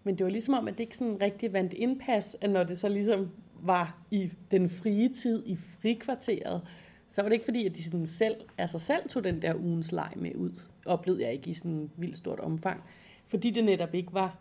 men 0.05 0.19
det 0.19 0.25
var 0.25 0.31
ligesom 0.31 0.55
om, 0.55 0.69
at 0.69 0.75
det 0.75 0.81
ikke 0.81 0.97
sådan 0.97 1.21
rigtig 1.21 1.53
vandt 1.53 1.73
indpas, 1.73 2.37
at 2.41 2.51
når 2.51 2.65
det 2.65 2.79
så 2.79 2.89
ligesom 2.89 3.31
var 3.61 3.99
i 4.11 4.31
den 4.51 4.69
frie 4.69 5.09
tid, 5.09 5.43
i 5.47 5.57
frikvarteret, 5.57 6.63
så 7.09 7.23
var 7.23 7.29
det 7.29 7.35
ikke 7.35 7.45
fordi, 7.45 7.67
at 7.67 7.77
de 7.77 7.85
sådan 7.85 8.07
selv, 8.07 8.37
altså 8.59 8.79
selv 8.79 9.09
tog 9.09 9.25
den 9.25 9.43
der 9.43 9.55
ugens 9.55 9.93
leg 9.93 10.13
med 10.17 10.35
ud. 10.35 10.63
Oplevede 10.87 11.23
jeg 11.25 11.33
ikke 11.33 11.51
i 11.51 11.55
sådan 11.55 11.91
vildt 11.97 12.19
stort 12.19 12.41
omfang. 12.41 12.83
Fordi 13.27 13.51
det 13.51 13.65
netop 13.65 13.95
ikke 13.95 14.15
var, 14.15 14.39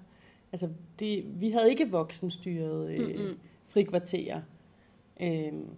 altså 0.56 0.70
det, 1.00 1.42
vi 1.42 1.50
havde 1.52 1.70
ikke 1.70 1.92
voksenstyret 1.92 2.90
øh, 2.92 3.20
Mm-mm. 3.20 3.38
frikvarterer. 3.68 4.42
Øhm, 5.20 5.70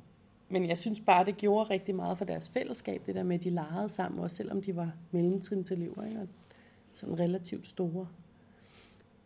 men 0.49 0.67
jeg 0.69 0.77
synes 0.77 0.99
bare, 0.99 1.25
det 1.25 1.37
gjorde 1.37 1.69
rigtig 1.69 1.95
meget 1.95 2.17
for 2.17 2.25
deres 2.25 2.49
fællesskab, 2.49 3.01
det 3.05 3.15
der 3.15 3.23
med, 3.23 3.35
at 3.35 3.43
de 3.43 3.49
legede 3.49 3.89
sammen, 3.89 4.19
også 4.23 4.35
selvom 4.35 4.61
de 4.61 4.75
var 4.75 4.91
mellemtrinselever, 5.11 6.05
ikke? 6.05 6.19
og 6.21 6.27
sådan 6.93 7.19
relativt 7.19 7.67
store. 7.67 8.07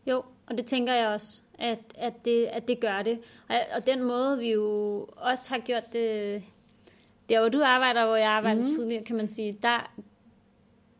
Jo, 0.08 0.24
og 0.48 0.58
det 0.58 0.66
tænker 0.66 0.94
jeg 0.94 1.08
også, 1.08 1.42
at, 1.60 1.80
at, 1.98 2.14
det, 2.26 2.46
at 2.46 2.68
det 2.68 2.80
gør 2.80 3.02
det. 3.02 3.20
Og, 3.50 3.56
og 3.76 3.88
den 3.88 4.04
måde, 4.04 4.38
vi 4.40 4.52
jo 4.52 5.00
også 5.18 5.50
har 5.54 5.60
gjort 5.60 5.94
det, 5.94 6.44
der 7.30 7.40
hvor 7.40 7.50
du 7.50 7.62
arbejder, 7.64 8.06
hvor 8.06 8.16
jeg 8.16 8.30
arbejdede 8.30 8.62
Mhm. 8.62 8.70
mm. 8.72 8.76
tidligere, 8.76 9.04
kan 9.04 9.16
man 9.16 9.28
sige, 9.28 9.58
der, 9.64 9.92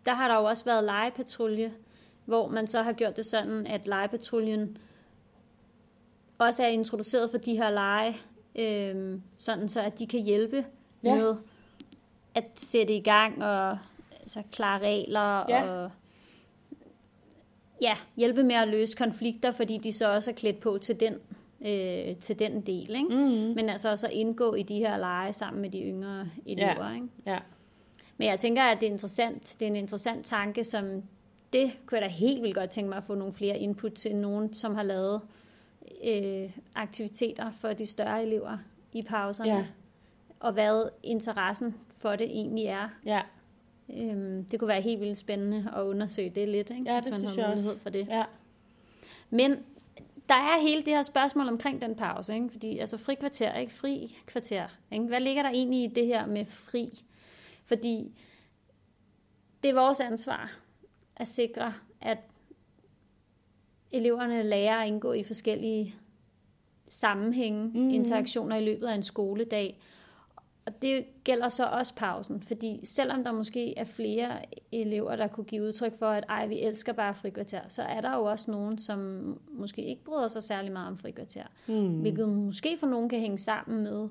der 0.06 0.14
har 0.14 0.28
der 0.28 0.36
jo 0.36 0.44
også 0.44 0.66
været 0.66 0.84
legepatrulje, 0.84 1.72
hvor 2.26 2.48
man 2.48 2.68
så 2.68 2.82
har 2.82 2.94
gjort 2.94 3.18
det 3.18 3.26
sådan, 3.26 3.68
at 3.68 3.88
legepatruljen 3.88 4.78
også 6.38 6.64
er 6.64 6.68
introduceret 6.68 7.32
for 7.32 7.38
de 7.38 7.58
her 7.58 7.70
lege, 7.70 8.18
øhm, 8.56 9.22
sådan 9.38 9.70
så 9.70 9.82
at 9.82 10.00
de 10.00 10.08
kan 10.08 10.22
hjælpe 10.22 10.66
ja. 11.04 11.16
med 11.16 11.36
at 12.36 12.46
sætte 12.56 12.96
i 12.96 13.02
gang 13.02 13.44
og 13.44 13.78
altså, 14.22 14.44
klare 14.52 14.80
regler 14.80 15.46
Ja. 15.50 15.64
og 15.64 15.92
ja, 17.82 17.94
hjælpe 18.18 18.44
med 18.44 18.56
at 18.56 18.68
løse 18.68 18.98
konflikter, 18.98 19.52
fordi 19.52 19.78
de 19.78 19.94
så 19.94 20.14
også 20.14 20.32
er 20.32 20.36
klædt 20.36 20.60
på 20.60 20.78
til 20.78 21.00
den, 21.00 21.14
øh, 21.62 22.16
til 22.18 22.40
den 22.40 22.62
del. 22.62 22.90
Ikke? 22.90 23.10
Mm-hmm. 23.10 23.56
Men 23.56 23.70
altså 23.70 23.90
også 23.90 24.08
at 24.08 24.14
indgå 24.14 24.54
i 24.54 24.64
de 24.64 24.76
her 24.78 24.98
lege 24.98 25.34
sammen 25.34 25.62
med 25.62 25.70
de 25.70 25.82
yngre 25.82 26.30
elever. 26.46 26.90
Ja. 26.90 26.96
Ikke? 26.96 27.08
Ja. 27.26 27.40
Men 28.18 28.28
jeg 28.28 28.40
tænker, 28.40 28.64
at 28.64 28.82
det 28.82 28.88
er 28.88 28.92
interessant. 28.92 29.56
Det 29.60 29.66
er 29.66 29.70
en 29.70 29.76
interessant 29.76 30.26
tanke, 30.26 30.64
som 30.64 31.04
det 31.54 31.72
kunne 31.86 32.00
jeg 32.00 32.10
da 32.10 32.14
helt 32.14 32.42
vildt 32.42 32.56
godt 32.56 32.70
tænke 32.70 32.90
mig 32.90 32.98
at 32.98 33.04
få 33.04 33.16
nogle 33.16 33.34
flere 33.34 33.60
input 33.60 33.94
til 33.94 34.16
nogen, 34.16 34.54
som 34.54 34.76
har 34.76 34.84
lavet 34.84 35.22
øh, 36.04 36.58
aktiviteter 36.76 37.52
for 37.52 37.74
de 37.74 37.86
større 37.86 38.24
elever 38.24 38.58
i 38.94 39.02
pauserne. 39.02 39.54
Ja. 39.54 39.66
Og 40.40 40.54
hvad 40.54 40.90
interessen 41.04 41.76
for 41.98 42.16
det 42.16 42.28
egentlig 42.28 42.66
er. 42.66 42.90
Ja. 43.06 43.22
Øhm, 43.90 44.46
det 44.46 44.60
kunne 44.60 44.68
være 44.68 44.82
helt 44.82 45.02
vildt 45.02 45.18
spændende 45.18 45.72
at 45.76 45.82
undersøge 45.82 46.30
det 46.30 46.50
lidt, 46.50 46.70
ikke? 46.70 46.84
Ja, 46.86 46.94
hvis 46.94 47.04
det 47.04 47.12
man 47.12 47.20
synes 47.20 47.36
har 47.36 47.42
jeg 47.42 47.52
også. 47.52 47.64
mulighed 47.64 47.80
for 47.80 47.90
det. 47.90 48.08
Ja. 48.08 48.24
Men 49.30 49.52
der 50.30 50.36
er 50.36 50.62
hele 50.62 50.82
det 50.82 50.94
her 50.94 51.04
spørgsmål 51.04 51.48
omkring 51.48 51.82
den 51.82 51.96
pause, 51.96 52.34
ikke? 52.34 52.50
fordi 52.50 52.78
altså 52.78 52.98
fri 52.98 53.16
kvarter, 53.16 53.54
ikke? 53.54 53.74
Fri 53.74 54.18
kvarter. 54.26 54.68
Ikke? 54.92 55.06
Hvad 55.06 55.20
ligger 55.20 55.44
der 55.44 55.50
egentlig 55.50 55.84
i 55.84 55.88
det 55.88 56.06
her 56.06 56.26
med 56.26 56.46
fri? 56.46 57.04
Fordi 57.66 58.12
det 59.64 59.70
er 59.70 59.74
vores 59.74 60.00
ansvar 60.00 60.52
at 61.22 61.28
sikre, 61.28 61.74
at 62.02 62.18
eleverne 63.92 64.44
lærer 64.44 64.78
at 64.78 64.88
indgå 64.88 65.14
i 65.14 65.24
forskellige 65.24 65.96
sammenhænge, 66.88 67.68
mm. 67.68 67.90
interaktioner 67.90 68.56
i 68.56 68.66
løbet 68.66 68.88
af 68.88 68.96
en 68.96 69.04
skoledag. 69.04 69.82
Og 70.66 70.82
det 70.82 71.06
gælder 71.24 71.50
så 71.50 71.66
også 71.66 71.96
pausen, 71.96 72.42
fordi 72.42 72.80
selvom 72.84 73.24
der 73.24 73.32
måske 73.32 73.78
er 73.78 73.84
flere 73.84 74.32
elever, 74.72 75.16
der 75.16 75.28
kunne 75.28 75.44
give 75.44 75.64
udtryk 75.64 76.00
for, 76.00 76.10
at 76.10 76.24
ej, 76.30 76.48
vi 76.48 76.60
elsker 76.60 76.94
bare 76.94 77.16
frikvarter, 77.16 77.62
så 77.68 77.84
er 77.84 78.02
der 78.02 78.16
jo 78.16 78.24
også 78.24 78.52
nogen, 78.52 78.78
som 78.78 79.40
måske 79.52 79.86
ikke 79.86 80.04
bryder 80.04 80.28
sig 80.28 80.44
særlig 80.44 80.72
meget 80.72 80.88
om 80.88 80.98
frikvarter. 80.98 81.46
Mm. 81.68 82.00
Hvilket 82.00 82.30
måske 82.30 82.78
for 82.78 82.88
nogen 82.88 83.10
kan 83.10 83.20
hænge 83.20 83.38
sammen 83.38 83.84
med, 83.84 84.10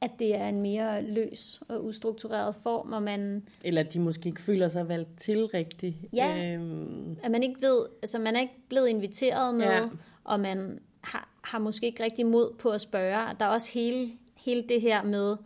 at 0.00 0.10
det 0.18 0.34
er 0.34 0.48
en 0.48 0.60
mere 0.62 1.02
løs 1.02 1.62
og 1.68 1.84
ustruktureret 1.84 2.54
form, 2.62 2.92
og 2.92 3.02
man, 3.02 3.42
Eller 3.64 3.80
at 3.80 3.94
de 3.94 4.00
måske 4.00 4.28
ikke 4.28 4.40
føler 4.40 4.68
sig 4.68 4.88
valgt 4.88 5.18
til 5.18 5.46
rigtigt. 5.46 5.96
Ja. 6.12 6.54
Øhm, 6.54 7.16
at 7.22 7.30
man 7.30 7.42
ikke 7.42 7.56
ved, 7.60 7.86
altså 8.02 8.18
man 8.18 8.36
er 8.36 8.40
ikke 8.40 8.54
blevet 8.68 8.88
inviteret 8.88 9.54
med, 9.54 9.64
Ja. 9.66 9.88
og 10.24 10.40
man 10.40 10.78
har, 11.00 11.28
har 11.44 11.58
måske 11.58 11.86
ikke 11.86 12.02
rigtig 12.04 12.26
mod 12.26 12.54
på 12.58 12.70
at 12.70 12.80
spørge. 12.80 13.34
Der 13.40 13.44
er 13.44 13.48
også 13.50 13.70
hele, 13.72 14.10
hele 14.36 14.62
det 14.68 14.80
her 14.80 15.02
med, 15.02 15.36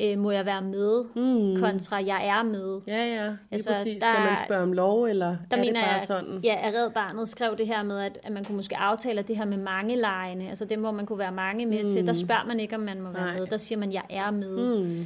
øh, 0.00 0.18
må 0.18 0.30
jeg 0.30 0.46
være 0.46 0.62
med, 0.62 1.04
mm. 1.14 1.60
kontra 1.60 1.96
jeg 1.96 2.26
er 2.26 2.42
med. 2.42 2.80
Ja, 2.86 3.04
ja. 3.06 3.24
Lige 3.26 3.36
Altså, 3.50 3.72
præcis. 3.72 4.02
der- 4.02 4.12
Skal 4.12 4.24
man 4.24 4.36
spørge 4.46 4.62
om 4.62 4.72
lov, 4.72 5.04
eller 5.04 5.26
Der 5.26 5.32
er 5.32 5.36
det 5.48 5.58
mener 5.58 5.82
bare 5.82 5.90
jeg, 5.92 6.02
sådan? 6.06 6.40
ja, 6.44 6.58
at 6.62 6.74
Red 6.74 6.90
Barnet 6.90 7.28
skrev 7.28 7.56
det 7.58 7.66
her 7.66 7.82
med, 7.82 8.00
at, 8.00 8.18
at 8.22 8.32
man 8.32 8.44
kunne 8.44 8.56
måske 8.56 8.76
aftale 8.76 9.22
det 9.22 9.36
her 9.36 9.44
med 9.44 9.56
mange 9.56 9.96
lejene, 9.96 10.48
altså 10.48 10.64
dem, 10.64 10.80
hvor 10.80 10.90
man 10.90 11.06
kunne 11.06 11.18
være 11.18 11.32
mange 11.32 11.66
med 11.66 11.82
mm. 11.82 11.88
til. 11.88 12.06
Der 12.06 12.12
spørger 12.12 12.44
man 12.46 12.60
ikke, 12.60 12.74
om 12.76 12.82
man 12.82 13.00
må 13.00 13.10
være 13.10 13.24
Nej. 13.24 13.38
med. 13.38 13.46
Der 13.46 13.56
siger 13.56 13.78
man, 13.78 13.92
jeg 13.92 14.04
er 14.10 14.30
med. 14.30 14.78
Mm. 14.84 15.00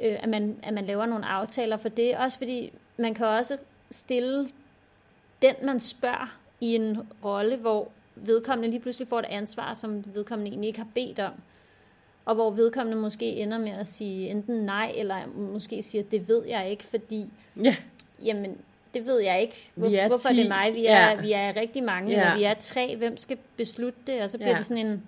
øh, 0.00 0.16
at, 0.22 0.28
man, 0.28 0.56
at 0.62 0.74
man 0.74 0.84
laver 0.84 1.06
nogle 1.06 1.26
aftaler 1.26 1.76
for 1.76 1.88
det. 1.88 2.16
Også 2.16 2.38
fordi 2.38 2.72
man 2.96 3.14
kan 3.14 3.26
også 3.26 3.56
stille 3.90 4.48
den, 5.42 5.54
man 5.64 5.80
spørger, 5.80 6.36
i 6.60 6.74
en 6.74 6.98
rolle, 7.24 7.56
hvor 7.56 7.88
vedkommende 8.16 8.70
lige 8.70 8.80
pludselig 8.80 9.08
får 9.08 9.18
et 9.18 9.24
ansvar, 9.30 9.74
som 9.74 10.04
vedkommende 10.14 10.50
egentlig 10.50 10.68
ikke 10.68 10.78
har 10.78 10.88
bedt 10.94 11.18
om. 11.18 11.32
Og 12.24 12.34
hvor 12.34 12.50
vedkommende 12.50 13.00
måske 13.00 13.24
ender 13.26 13.58
med 13.58 13.70
at 13.72 13.86
sige 13.86 14.28
enten 14.28 14.54
nej, 14.56 14.92
eller 14.96 15.16
måske 15.52 15.82
siger, 15.82 16.04
det 16.04 16.28
ved 16.28 16.46
jeg 16.46 16.70
ikke, 16.70 16.84
fordi, 16.84 17.26
Ja, 17.64 17.76
jamen, 18.24 18.56
det 18.94 19.06
ved 19.06 19.18
jeg 19.20 19.42
ikke. 19.42 19.54
Hvor, 19.74 19.88
Vi 19.88 19.94
er 19.96 20.08
hvorfor 20.08 20.28
er 20.28 20.32
10. 20.32 20.38
det 20.40 20.48
mig? 20.48 20.70
Vi 20.74 20.86
er, 20.86 21.10
Ja. 21.10 21.20
vi 21.20 21.32
er 21.32 21.56
rigtig 21.56 21.82
mange, 21.84 22.10
Ja. 22.10 22.20
eller 22.20 22.36
vi 22.36 22.44
er 22.44 22.54
tre. 22.54 22.96
Hvem 22.96 23.16
skal 23.16 23.38
beslutte 23.56 23.98
det? 24.06 24.22
Og 24.22 24.30
så 24.30 24.38
bliver 24.38 24.50
Ja. 24.50 24.56
det 24.58 24.66
sådan 24.66 24.86
en 24.86 25.02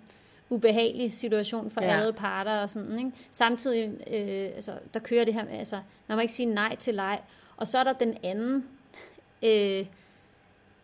ubehagelig 0.50 1.12
situation 1.12 1.70
for 1.70 1.82
Ja. 1.82 2.00
alle 2.00 2.12
parter 2.12 2.52
og 2.58 2.70
sådan, 2.70 2.98
ikke? 2.98 3.10
Samtidig, 3.30 3.90
øh, 4.10 4.50
altså, 4.54 4.72
der 4.94 5.00
kører 5.00 5.24
det 5.24 5.34
her 5.34 5.44
med, 5.44 5.58
altså, 5.58 5.78
man 6.06 6.16
må 6.16 6.20
ikke 6.20 6.32
sige 6.32 6.46
nej 6.46 6.76
til 6.76 6.94
leg. 6.94 7.18
Og 7.56 7.66
så 7.66 7.78
er 7.78 7.84
der 7.84 7.92
den 7.92 8.16
anden 8.22 8.64
øh, 9.42 9.86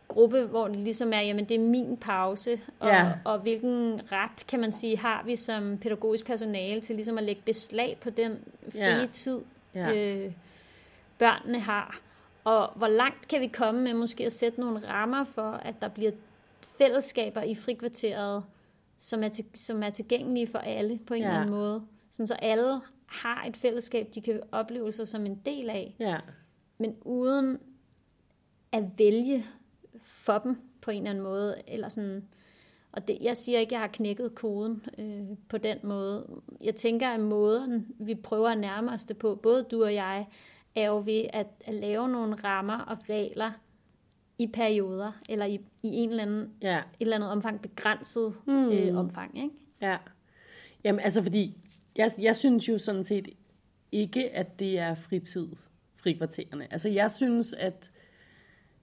gruppe, 0.08 0.44
hvor 0.44 0.68
det 0.68 0.76
ligesom 0.76 1.12
er, 1.12 1.20
jamen 1.20 1.44
det 1.44 1.54
er 1.54 1.58
min 1.64 1.96
pause, 1.96 2.60
og, 2.80 2.88
Ja. 2.88 3.12
og 3.24 3.38
hvilken 3.38 4.00
ret, 4.12 4.46
kan 4.48 4.60
man 4.60 4.72
sige, 4.72 4.98
har 4.98 5.22
vi 5.24 5.36
som 5.36 5.78
pædagogisk 5.78 6.26
personale 6.26 6.80
til 6.80 6.94
ligesom 6.96 7.18
at 7.18 7.24
lægge 7.24 7.42
beslag 7.44 7.98
på 8.00 8.10
den 8.10 8.38
frie 8.72 9.00
Ja. 9.00 9.06
tid, 9.06 9.40
ja. 9.74 9.92
øh, 9.92 10.32
børnene 11.18 11.60
har. 11.60 12.00
Og 12.44 12.72
hvor 12.76 12.88
langt 12.88 13.28
kan 13.28 13.40
vi 13.40 13.46
komme 13.46 13.80
med 13.80 13.94
måske 13.94 14.26
at 14.26 14.32
sætte 14.32 14.60
nogle 14.60 14.88
rammer 14.88 15.24
for, 15.24 15.50
at 15.50 15.74
der 15.80 15.88
bliver 15.88 16.12
fællesskaber 16.78 17.42
i 17.42 17.54
frikvarteret, 17.54 18.44
som 18.98 19.22
er, 19.22 19.28
til, 19.28 19.44
som 19.54 19.82
er 19.82 19.90
tilgængelige 19.90 20.46
for 20.46 20.58
alle 20.58 20.98
på 21.06 21.14
en 21.14 21.20
Ja. 21.22 21.26
eller 21.28 21.40
anden 21.40 21.54
måde. 21.54 21.82
Sådan 22.10 22.26
så 22.26 22.34
alle 22.34 22.80
har 23.06 23.44
et 23.48 23.56
fællesskab, 23.56 24.08
de 24.14 24.20
kan 24.20 24.40
opleve 24.52 24.92
sig 24.92 25.08
som 25.08 25.26
en 25.26 25.40
del 25.46 25.70
af, 25.70 25.94
ja. 25.98 26.16
men 26.78 26.96
uden 27.02 27.58
at 28.72 28.84
vælge 28.98 29.46
for 30.28 30.38
dem 30.38 30.56
på 30.80 30.90
en 30.90 30.96
eller 30.96 31.10
anden 31.10 31.24
måde. 31.24 31.54
Eller 31.68 31.88
sådan, 31.88 32.24
og 32.92 33.08
det, 33.08 33.18
jeg 33.20 33.36
siger 33.36 33.58
ikke, 33.58 33.68
at 33.68 33.72
jeg 33.72 33.80
har 33.80 33.86
knækket 33.86 34.34
koden 34.34 34.84
øh, 34.98 35.22
på 35.48 35.58
den 35.58 35.78
måde. 35.82 36.26
Jeg 36.64 36.74
tænker, 36.74 37.08
at 37.08 37.20
måden, 37.20 37.86
vi 37.98 38.14
prøver 38.14 38.48
at 38.48 38.58
nærme 38.58 38.92
os 38.92 39.04
det 39.04 39.16
på, 39.18 39.34
både 39.34 39.66
du 39.70 39.84
og 39.84 39.94
jeg, 39.94 40.26
er 40.74 40.86
jo 40.86 41.02
ved 41.04 41.24
at, 41.32 41.46
at 41.60 41.74
lave 41.74 42.08
nogle 42.08 42.34
rammer 42.34 42.78
og 42.78 42.98
regler, 43.08 43.50
i 44.38 44.46
perioder, 44.46 45.12
eller 45.28 45.46
i, 45.46 45.54
i 45.82 45.88
en 45.88 46.10
eller 46.10 46.22
anden, 46.22 46.50
Ja. 46.62 46.78
et 46.78 46.84
eller 47.00 47.16
andet 47.16 47.30
omfang, 47.30 47.62
begrænset 47.62 48.34
mm. 48.46 48.68
øh, 48.68 48.96
omfang. 48.98 49.38
Ikke? 49.38 49.54
Ja. 49.80 49.96
Jamen, 50.84 51.00
altså 51.00 51.22
fordi, 51.22 51.56
jeg, 51.96 52.10
jeg 52.18 52.36
synes 52.36 52.68
jo 52.68 52.78
sådan 52.78 53.04
set 53.04 53.28
ikke, 53.92 54.30
at 54.30 54.58
det 54.58 54.78
er 54.78 54.94
fritid, 54.94 55.48
frikvartererne. 55.96 56.72
Altså, 56.72 56.88
jeg 56.88 57.10
synes, 57.10 57.52
at, 57.52 57.90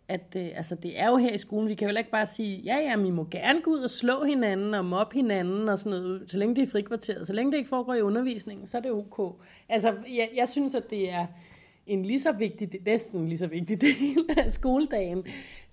at 0.08 0.36
øh, 0.38 0.48
altså, 0.56 0.76
det 0.76 1.00
er 1.00 1.10
jo 1.10 1.18
her 1.18 1.34
i 1.34 1.38
skolen, 1.38 1.70
vi 1.70 1.76
kan 1.76 1.86
jo 1.86 1.88
heller 1.88 2.00
ikke 2.00 2.12
bare 2.12 2.26
sige, 2.26 2.58
ja, 2.58 2.78
ja, 2.78 2.98
vi 2.98 3.10
må 3.10 3.28
gerne 3.32 3.62
gå 3.62 3.72
ud 3.72 3.80
og 3.80 3.90
slå 3.90 4.24
hinanden 4.24 4.74
og 4.74 4.86
mobbe 4.86 5.16
hinanden 5.16 5.70
og 5.70 5.80
sådan 5.80 6.00
noget, 6.00 6.24
så 6.28 6.38
længe 6.38 6.56
det 6.56 6.64
er 6.64 6.72
frikvarteret. 6.72 7.28
Så 7.28 7.34
længe 7.34 7.52
det 7.52 7.58
ikke 7.58 7.70
foregår 7.70 7.94
i 7.94 8.02
undervisningen, 8.02 8.68
så 8.68 8.78
er 8.78 8.82
det 8.82 8.92
ok. 8.92 9.42
Altså, 9.70 9.96
jeg, 10.16 10.30
jeg 10.36 10.50
synes, 10.50 10.76
at 10.76 10.90
det 10.90 11.10
er 11.10 11.26
en 11.88 12.06
lige 12.06 12.22
så 12.22 12.32
vigtig, 12.32 12.70
næsten 12.86 13.28
lige 13.28 13.38
så 13.38 13.48
vigtig 13.48 13.82
del 13.88 14.26
af 14.38 14.52
skoledagen, 14.52 15.26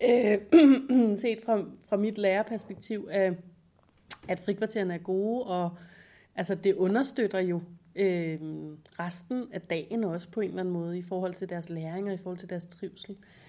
øh, 0.04 0.38
set 1.22 1.38
fra, 1.44 1.64
fra 1.88 1.96
mit 1.96 2.18
lærerperspektiv, 2.18 3.08
øh, 3.14 3.32
at 4.28 4.38
frikvartererne 4.38 4.94
er 4.94 4.98
gode, 4.98 5.44
og 5.44 5.70
altså, 6.36 6.54
det 6.54 6.74
understøtter 6.74 7.40
jo 7.40 7.60
øh, 7.96 8.38
resten 8.98 9.44
af 9.52 9.60
dagen 9.60 10.04
også 10.04 10.28
på 10.30 10.40
en 10.40 10.48
eller 10.48 10.60
anden 10.60 10.74
måde, 10.74 10.98
i 10.98 11.02
forhold 11.02 11.34
til 11.34 11.48
deres 11.48 11.68
læring 11.68 12.08
og 12.08 12.14
i 12.14 12.18
forhold 12.18 12.38
til 12.38 12.50
deres 12.50 12.66
trivsel. 12.66 13.10
Øh, 13.10 13.41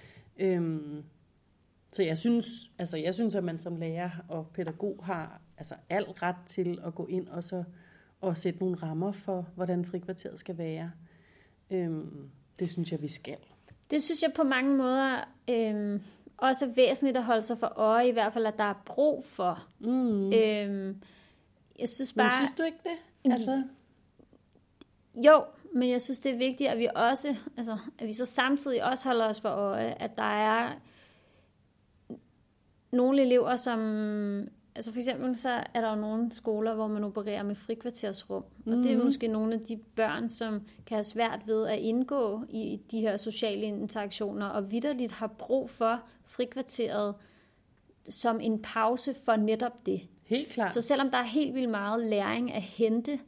så 1.92 2.04
jeg 2.04 2.18
synes, 2.18 2.46
altså, 2.78 2.98
jeg 2.98 3.13
synes, 3.13 3.36
at 3.36 3.44
man 3.44 3.58
som 3.58 3.75
lærer 3.75 4.10
og 4.30 4.48
pædagog 4.54 5.00
har 5.04 5.42
altså, 5.58 5.75
al 5.90 6.04
ret 6.04 6.36
til 6.46 6.80
at 6.86 6.96
gå 6.96 7.08
ind 7.08 7.28
og 7.28 7.44
så 7.44 7.63
og 8.22 8.38
sætte 8.38 8.60
nogle 8.60 8.75
rammer 8.75 9.12
for, 9.12 9.48
hvordan 9.56 9.86
frikvarteret 9.86 10.40
skal 10.40 10.58
være. 10.58 10.92
Øhm, 11.72 12.30
det 12.60 12.70
synes 12.70 12.92
jeg, 12.92 13.02
vi 13.02 13.08
skal. 13.08 13.38
Det 13.92 14.04
synes 14.04 14.22
jeg 14.24 14.32
på 14.36 14.44
mange 14.44 14.78
måder 14.78 15.20
øh, 15.50 16.00
også 16.38 16.66
er 16.66 16.74
væsentligt 16.75 17.18
at 17.18 17.24
holde 17.24 17.44
sig 17.44 17.58
for 17.58 17.74
øje, 17.75 18.08
i 18.08 18.12
hvert 18.12 18.34
fald, 18.34 18.46
at 18.46 18.58
der 18.58 18.63
er 18.63 18.82
brug 18.86 19.25
for. 19.25 19.68
Mm. 19.80 20.34
Øh, 20.34 20.96
jeg 21.80 21.90
synes 21.90 22.16
Men 22.16 22.24
bare... 22.24 22.32
synes 22.32 22.58
du 22.58 22.63
ikke 22.63 22.78
det? 22.84 23.32
Altså, 23.32 23.63
Jo, 25.15 25.43
men 25.74 25.89
jeg 25.89 26.01
synes, 26.01 26.20
det 26.20 26.32
er 26.32 26.38
vigtigt, 26.38 26.70
at 26.70 26.77
vi 26.77 26.88
også, 26.96 27.36
altså, 27.58 27.77
at 28.00 28.08
vi 28.08 28.13
så 28.13 28.25
samtidig 28.25 28.84
også 28.84 29.08
holder 29.08 29.25
os 29.25 29.41
for 29.41 29.50
øje, 29.50 29.96
at 30.00 30.17
der 30.17 30.24
er 30.24 30.74
nogle 32.91 33.22
elever, 33.22 33.55
som, 33.55 33.79
altså 34.75 34.91
for 34.91 35.00
eksempel 35.00 35.38
så 35.38 35.50
er 35.74 35.82
der 35.82 35.89
jo 35.89 35.96
nogle 35.96 36.32
skoler, 36.32 36.74
hvor 36.74 36.88
man 36.88 37.03
opererer 37.03 37.43
med 37.43 37.55
frikvartersrum, 37.55 38.43
og 38.65 38.74
det 38.74 38.91
er 38.91 39.03
måske 39.03 39.27
nogle 39.27 39.53
af 39.53 39.60
de 39.60 39.77
børn, 39.96 40.29
som 40.29 40.62
kan 40.86 40.96
have 40.96 41.03
svært 41.03 41.39
ved 41.46 41.67
at 41.67 41.79
indgå 41.79 42.43
i 42.50 42.82
de 42.91 43.01
her 43.01 43.17
sociale 43.17 43.65
interaktioner, 43.65 44.46
og 44.46 44.72
vidderligt 44.72 45.12
har 45.12 45.27
brug 45.27 45.70
for 45.70 46.00
frikvarteret 46.25 47.15
som 48.10 48.39
en 48.39 48.62
pause 48.62 49.15
for 49.25 49.36
netop 49.36 49.86
det. 49.86 50.01
helt 50.25 50.50
klart. 50.50 50.74
Så 50.74 50.82
selvom 50.82 51.12
der 51.12 51.17
er 51.17 51.24
helt 51.24 51.53
vildt 51.53 51.70
meget 51.70 52.05
læring 52.05 52.53
at 52.53 52.62
hente 52.62 53.20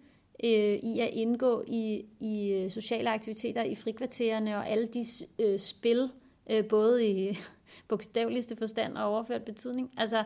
øh, 0.46 0.80
i 0.84 1.00
at 1.00 1.10
indgå 1.14 1.64
i, 1.68 2.06
i 2.20 2.52
øh, 2.52 2.72
sociale 2.72 3.10
aktiviteter 3.10 3.64
i 3.64 3.76
frikvartererne 3.76 4.58
og 4.58 4.70
alle 4.70 4.88
de 4.88 5.06
øh, 5.40 5.60
spil, 5.60 6.10
øh, 6.50 6.66
både 6.66 7.08
i 7.08 7.38
bogstaveligste 7.90 8.56
forstand 8.56 8.98
og 8.98 9.06
overført 9.06 9.44
betydning, 9.44 9.92
altså 9.98 10.24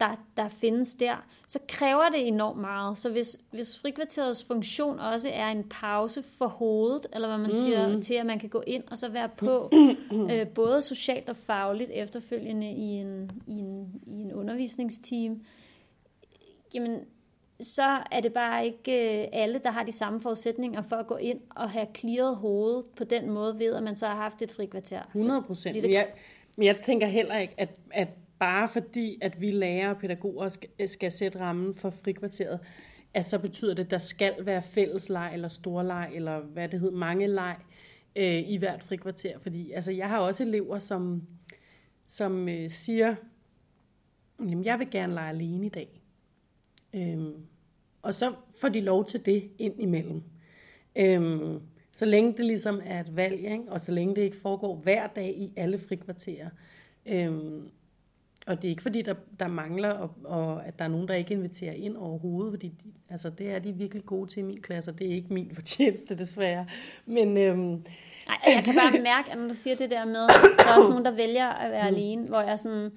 der, 0.00 0.26
der 0.36 0.48
findes 0.48 0.94
der, 0.94 1.26
så 1.46 1.58
kræver 1.68 2.08
det 2.08 2.28
enormt 2.28 2.60
meget. 2.60 2.98
Så 2.98 3.10
hvis, 3.10 3.40
hvis 3.50 3.78
frikvarterets 3.78 4.44
funktion 4.44 4.98
også 4.98 5.28
er 5.32 5.48
en 5.48 5.64
pause 5.68 6.22
for 6.22 6.46
hovedet, 6.46 7.06
eller 7.12 7.28
hvad 7.28 7.38
man 7.38 7.46
mm. 7.46 7.52
siger, 7.52 8.00
til 8.00 8.14
at 8.14 8.26
man 8.26 8.38
kan 8.38 8.48
gå 8.48 8.62
ind 8.66 8.84
og 8.90 8.98
så 8.98 9.08
være 9.08 9.28
på, 9.28 9.70
øh, 10.32 10.48
både 10.48 10.82
socialt 10.82 11.28
og 11.28 11.36
fagligt 11.36 11.90
efterfølgende 11.94 12.70
i 12.70 12.82
en, 12.82 13.30
i 13.46 13.52
en, 13.52 14.00
i 14.06 14.12
en 14.12 14.32
undervisningsteam, 14.32 15.40
jamen, 16.74 17.00
så 17.60 17.98
er 18.10 18.20
det 18.20 18.32
bare 18.32 18.66
ikke 18.66 19.22
øh, 19.22 19.28
alle, 19.32 19.58
der 19.64 19.70
har 19.70 19.82
de 19.84 19.92
samme 19.92 20.20
forudsætninger 20.20 20.82
for 20.82 20.96
at 20.96 21.06
gå 21.06 21.16
ind 21.16 21.40
og 21.50 21.70
have 21.70 21.86
clearet 21.96 22.36
hovedet 22.36 22.84
på 22.96 23.04
den 23.04 23.30
måde 23.30 23.58
ved, 23.58 23.74
at 23.74 23.82
man 23.82 23.96
så 23.96 24.06
har 24.06 24.14
haft 24.16 24.42
et 24.42 24.52
frikvarter. 24.52 25.02
100 25.02 25.42
procent. 25.42 25.74
Det- 25.74 25.90
jeg, 25.92 26.06
men 26.56 26.66
jeg 26.66 26.76
tænker 26.84 27.06
heller 27.06 27.38
ikke, 27.38 27.54
at, 27.56 27.80
at 27.90 28.08
bare 28.38 28.68
fordi, 28.68 29.18
at 29.22 29.40
vi 29.40 29.50
lærer 29.50 29.90
og 29.90 29.96
pædagoger 29.96 30.48
skal, 30.48 30.88
skal 30.88 31.12
sætte 31.12 31.40
rammen 31.40 31.74
for 31.74 31.90
frikvarteret, 31.90 32.60
at 33.14 33.24
så 33.24 33.38
betyder 33.38 33.74
det, 33.74 33.84
at 33.84 33.90
der 33.90 33.98
skal 33.98 34.34
være 34.46 34.62
fællesleg 34.62 35.30
eller 35.34 35.48
storleg, 35.48 36.10
eller 36.14 36.40
hvad 36.40 36.68
det 36.68 36.80
hedder, 36.80 36.96
mange 36.96 37.26
leg 37.26 37.56
øh, 38.16 38.48
i 38.48 38.56
hvert 38.56 38.82
frikvarter. 38.82 39.38
Fordi 39.38 39.72
altså, 39.72 39.92
jeg 39.92 40.08
har 40.08 40.18
også 40.18 40.42
elever, 40.44 40.78
som, 40.78 41.22
som 42.08 42.48
øh, 42.48 42.70
siger, 42.70 43.14
jamen 44.40 44.64
jeg 44.64 44.78
vil 44.78 44.90
gerne 44.90 45.14
lege 45.14 45.28
alene 45.30 45.66
i 45.66 45.68
dag. 45.68 46.00
Øhm, 46.96 47.34
og 48.02 48.14
så 48.14 48.32
får 48.60 48.68
de 48.68 48.80
lov 48.80 49.06
til 49.06 49.26
det 49.26 49.50
ind 49.58 49.80
imellem. 49.80 50.22
Øhm, 50.96 51.60
så 51.92 52.04
længe 52.04 52.32
det 52.32 52.44
ligesom 52.44 52.80
er 52.84 53.00
et 53.00 53.16
valg, 53.16 53.40
ikke? 53.40 53.64
og 53.68 53.80
så 53.80 53.92
længe 53.92 54.16
det 54.16 54.22
ikke 54.22 54.36
foregår 54.36 54.74
hver 54.74 55.06
dag 55.06 55.28
i 55.28 55.52
alle 55.56 55.78
frikvarterer. 55.78 56.48
Øhm, 57.06 57.70
og 58.46 58.62
det 58.62 58.68
er 58.68 58.70
ikke 58.70 58.82
fordi, 58.82 59.02
der, 59.02 59.14
der 59.40 59.48
mangler, 59.48 59.90
og, 59.90 60.10
og 60.24 60.66
at 60.66 60.78
der 60.78 60.84
er 60.84 60.88
nogen, 60.88 61.08
der 61.08 61.14
ikke 61.14 61.34
inviterer 61.34 61.72
ind 61.72 61.96
overhovedet, 61.96 62.52
fordi 62.52 62.68
de, 62.68 62.92
altså, 63.08 63.30
det 63.30 63.50
er 63.50 63.58
de 63.58 63.72
virkelig 63.72 64.04
gode 64.04 64.30
til 64.30 64.40
i 64.40 64.42
min 64.42 64.62
klasse, 64.62 64.90
og 64.90 64.98
det 64.98 65.06
er 65.10 65.14
ikke 65.14 65.34
min 65.34 65.54
fortjeneste 65.54 66.18
desværre. 66.18 66.66
Men 67.06 67.36
øhm, 67.36 67.84
Nej, 68.26 68.38
jeg 68.46 68.64
kan 68.64 68.74
bare 68.74 69.02
mærke, 69.02 69.32
at 69.32 69.38
når 69.38 69.48
du 69.48 69.54
siger 69.54 69.76
det 69.76 69.90
der 69.90 70.04
med, 70.04 70.28
der 70.58 70.64
er 70.68 70.76
også 70.76 70.88
nogen, 70.94 71.04
der 71.04 71.10
vælger 71.10 71.48
at 71.48 71.70
være 71.70 71.86
alene, 71.86 72.26
hvor 72.26 72.40
jeg 72.40 72.60
sådan, 72.60 72.90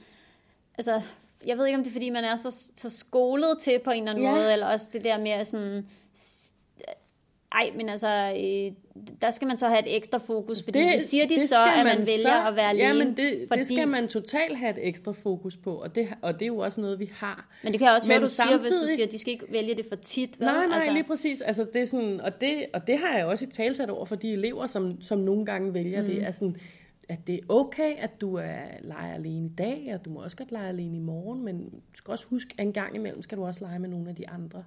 altså, 0.78 1.02
jeg 1.46 1.58
ved 1.58 1.66
ikke, 1.66 1.78
om 1.78 1.84
det 1.84 1.90
er, 1.90 1.94
fordi 1.94 2.10
man 2.10 2.24
er 2.24 2.36
så, 2.36 2.72
så 2.76 2.90
skolet 2.90 3.58
til 3.62 3.80
på 3.84 3.92
en 3.92 3.98
eller 3.98 4.12
anden 4.12 4.24
Ja. 4.26 4.32
måde, 4.32 4.54
eller 4.54 4.66
også 4.66 4.90
det 4.94 5.04
der 5.04 5.18
med 5.20 5.32
at 5.32 5.48
sådan, 5.48 5.86
ej, 7.52 7.70
men 7.76 7.90
altså, 7.90 8.08
øh, 8.38 8.72
der 9.22 9.32
skal 9.32 9.48
man 9.48 9.58
så 9.58 9.68
have 9.68 9.80
et 9.88 9.96
ekstra 9.96 10.18
fokus, 10.18 10.64
fordi 10.64 10.80
det, 10.80 11.02
siger 11.02 11.28
de 11.28 11.48
så, 11.48 11.56
at 11.78 11.86
man, 11.86 11.98
vælger 11.98 12.34
at 12.48 12.56
være 12.56 12.70
alene. 12.70 12.88
Ja, 12.88 12.94
men 12.94 13.18
det, 13.18 13.46
fordi, 13.48 13.60
det 13.60 13.68
skal 13.68 13.88
man 13.88 14.08
totalt 14.08 14.58
have 14.58 14.72
et 14.72 14.88
ekstra 14.88 15.12
fokus 15.12 15.58
på, 15.58 15.76
og 15.76 15.96
det, 15.96 16.08
og 16.22 16.34
det 16.34 16.42
er 16.42 16.48
jo 16.48 16.58
også 16.58 16.82
noget, 16.82 17.00
vi 17.00 17.12
har. 17.16 17.48
Men 17.64 17.72
det 17.74 17.80
kan 17.80 17.86
jeg 17.86 17.96
også 17.96 18.08
Men 18.08 18.14
høre, 18.18 18.22
du 18.26 18.30
siger, 18.32 18.48
hvis 18.58 18.68
du 18.68 18.74
samtidig- 18.74 18.90
siger, 18.96 19.06
at 19.08 19.12
de 19.12 19.18
skal 19.20 19.34
ikke 19.34 19.46
vælge 19.52 19.76
det 19.76 19.86
for 19.90 19.96
tit. 19.96 20.40
Vel? 20.40 20.46
Nej, 20.46 20.66
nej, 20.66 20.76
altså, 20.76 20.92
lige 20.92 21.04
præcis. 21.04 21.42
Altså, 21.42 21.68
det 21.74 21.82
er 21.82 21.86
sådan, 21.86 22.22
og, 22.22 22.42
det, 22.42 22.66
og 22.74 22.88
det 22.88 22.98
har 23.00 23.18
jeg 23.18 23.26
også 23.26 23.46
i 23.46 23.48
talsat 23.52 23.90
over 23.90 24.06
for 24.06 24.16
de 24.16 24.34
elever, 24.34 24.66
som, 24.66 25.02
som 25.02 25.20
nogle 25.20 25.46
gange 25.46 25.74
vælger 25.74 26.02
mm. 26.02 26.08
det. 26.08 26.24
Er 26.24 26.32
sådan, 26.32 26.58
at 27.10 27.28
det 27.28 27.36
er 27.36 27.40
okay, 27.50 27.96
at 27.98 28.22
du 28.22 28.36
er 28.36 28.62
leger 28.82 29.14
alene 29.14 29.46
i 29.46 29.50
dag, 29.50 29.92
og 29.94 30.06
du 30.06 30.10
må 30.10 30.24
også 30.24 30.38
godt 30.38 30.52
lege 30.52 30.70
alene 30.70 30.98
i 30.98 31.00
morgen, 31.00 31.46
men 31.46 31.70
du 31.70 31.98
skal 31.98 32.12
også 32.12 32.28
huske, 32.28 32.56
at 32.58 32.66
en 32.66 32.74
gang 32.74 32.96
imellem 32.96 33.22
skal 33.22 33.38
du 33.38 33.46
også 33.46 33.66
lege 33.66 33.80
med 33.80 33.90
nogle 33.90 34.10
af 34.10 34.16
de 34.16 34.30
andre. 34.30 34.64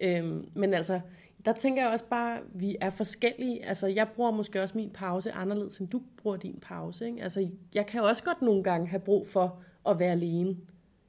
Øhm, 0.00 0.48
men 0.54 0.74
altså, 0.74 1.00
der 1.44 1.52
tænker 1.52 1.82
jeg 1.82 1.92
også 1.92 2.04
bare, 2.04 2.36
at 2.36 2.42
vi 2.54 2.76
er 2.80 2.90
forskellige. 2.90 3.64
Altså, 3.64 3.86
jeg 3.86 4.08
bruger 4.08 4.30
måske 4.30 4.62
også 4.62 4.78
min 4.78 4.90
pause 4.90 5.32
anderledes, 5.32 5.78
end 5.78 5.88
du 5.88 6.02
bruger 6.16 6.36
din 6.36 6.58
pause. 6.62 7.06
Ikke? 7.06 7.22
Altså, 7.22 7.48
jeg 7.74 7.86
kan 7.86 8.02
også 8.02 8.24
godt 8.24 8.42
nogle 8.42 8.62
gange 8.62 8.88
have 8.88 9.00
brug 9.00 9.28
for 9.28 9.62
at 9.88 9.98
være 9.98 10.12
alene 10.12 10.56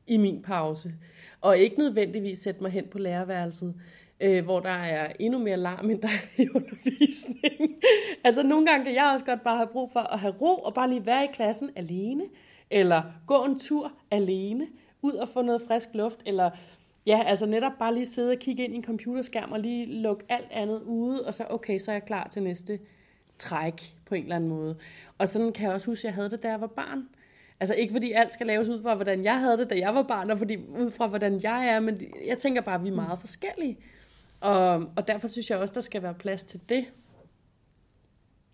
i 0.07 0.17
min 0.17 0.41
pause, 0.41 0.93
og 1.41 1.57
ikke 1.57 1.77
nødvendigvis 1.77 2.39
sætte 2.39 2.61
mig 2.61 2.71
hen 2.71 2.87
på 2.87 2.97
lærerværelset, 2.97 3.75
øh, 4.19 4.43
hvor 4.43 4.59
der 4.59 4.69
er 4.69 5.11
endnu 5.19 5.39
mere 5.39 5.57
larm, 5.57 5.89
end 5.89 6.01
der 6.01 6.07
er 6.07 6.41
i 6.43 6.47
undervisningen. 6.55 7.75
altså, 8.23 8.43
nogle 8.43 8.65
gange 8.67 8.85
kan 8.85 8.95
jeg 8.95 9.11
også 9.13 9.25
godt 9.25 9.43
bare 9.43 9.57
have 9.57 9.67
brug 9.67 9.91
for 9.91 9.99
at 9.99 10.19
have 10.19 10.33
ro, 10.41 10.55
og 10.55 10.73
bare 10.73 10.89
lige 10.89 11.05
være 11.05 11.23
i 11.23 11.29
klassen 11.33 11.69
alene, 11.75 12.23
eller 12.69 13.03
gå 13.27 13.45
en 13.45 13.59
tur 13.59 13.91
alene, 14.11 14.67
ud 15.01 15.13
og 15.13 15.29
få 15.29 15.41
noget 15.41 15.61
frisk 15.67 15.89
luft, 15.93 16.19
eller 16.25 16.49
Ja, 17.07 17.23
altså 17.25 17.45
netop 17.45 17.71
bare 17.79 17.93
lige 17.93 18.05
sidde 18.05 18.31
og 18.31 18.37
kigge 18.39 18.63
ind 18.63 18.73
i 18.73 18.77
en 18.77 18.83
computerskærm 18.83 19.51
og 19.51 19.59
lige 19.59 19.85
lukke 19.85 20.25
alt 20.29 20.51
andet 20.51 20.81
ude, 20.81 21.25
og 21.25 21.33
så 21.33 21.45
okay, 21.49 21.79
så 21.79 21.91
er 21.91 21.95
jeg 21.95 22.05
klar 22.05 22.27
til 22.27 22.43
næste 22.43 22.79
træk 23.37 23.81
på 24.05 24.15
en 24.15 24.23
eller 24.23 24.35
anden 24.35 24.49
måde. 24.49 24.75
Og 25.17 25.29
sådan 25.29 25.53
kan 25.53 25.65
jeg 25.65 25.73
også 25.73 25.85
huske, 25.87 25.99
at 25.99 26.03
jeg 26.03 26.13
havde 26.13 26.29
det, 26.29 26.43
da 26.43 26.49
jeg 26.49 26.61
var 26.61 26.67
barn. 26.67 27.07
Altså 27.59 27.75
ikke 27.75 27.91
fordi 27.91 28.11
alt 28.11 28.33
skal 28.33 28.47
laves 28.47 28.69
ud 28.69 28.81
fra, 28.81 28.95
hvordan 28.95 29.23
jeg 29.23 29.39
havde 29.39 29.57
det, 29.57 29.69
da 29.69 29.75
jeg 29.75 29.95
var 29.95 30.03
barn, 30.03 30.31
og 30.31 30.37
fordi, 30.37 30.57
ud 30.57 30.91
fra, 30.91 31.07
hvordan 31.07 31.39
jeg 31.43 31.67
er, 31.67 31.79
men 31.79 31.97
jeg 32.25 32.37
tænker 32.37 32.61
bare, 32.61 32.75
at 32.75 32.83
vi 32.83 32.89
er 32.89 32.93
meget 32.93 33.19
forskellige. 33.19 33.77
Og, 34.39 34.73
og 34.95 35.07
derfor 35.07 35.27
synes 35.27 35.49
jeg 35.49 35.57
også, 35.57 35.73
der 35.73 35.81
skal 35.81 36.03
være 36.03 36.13
plads 36.13 36.43
til 36.43 36.59
det. 36.69 36.85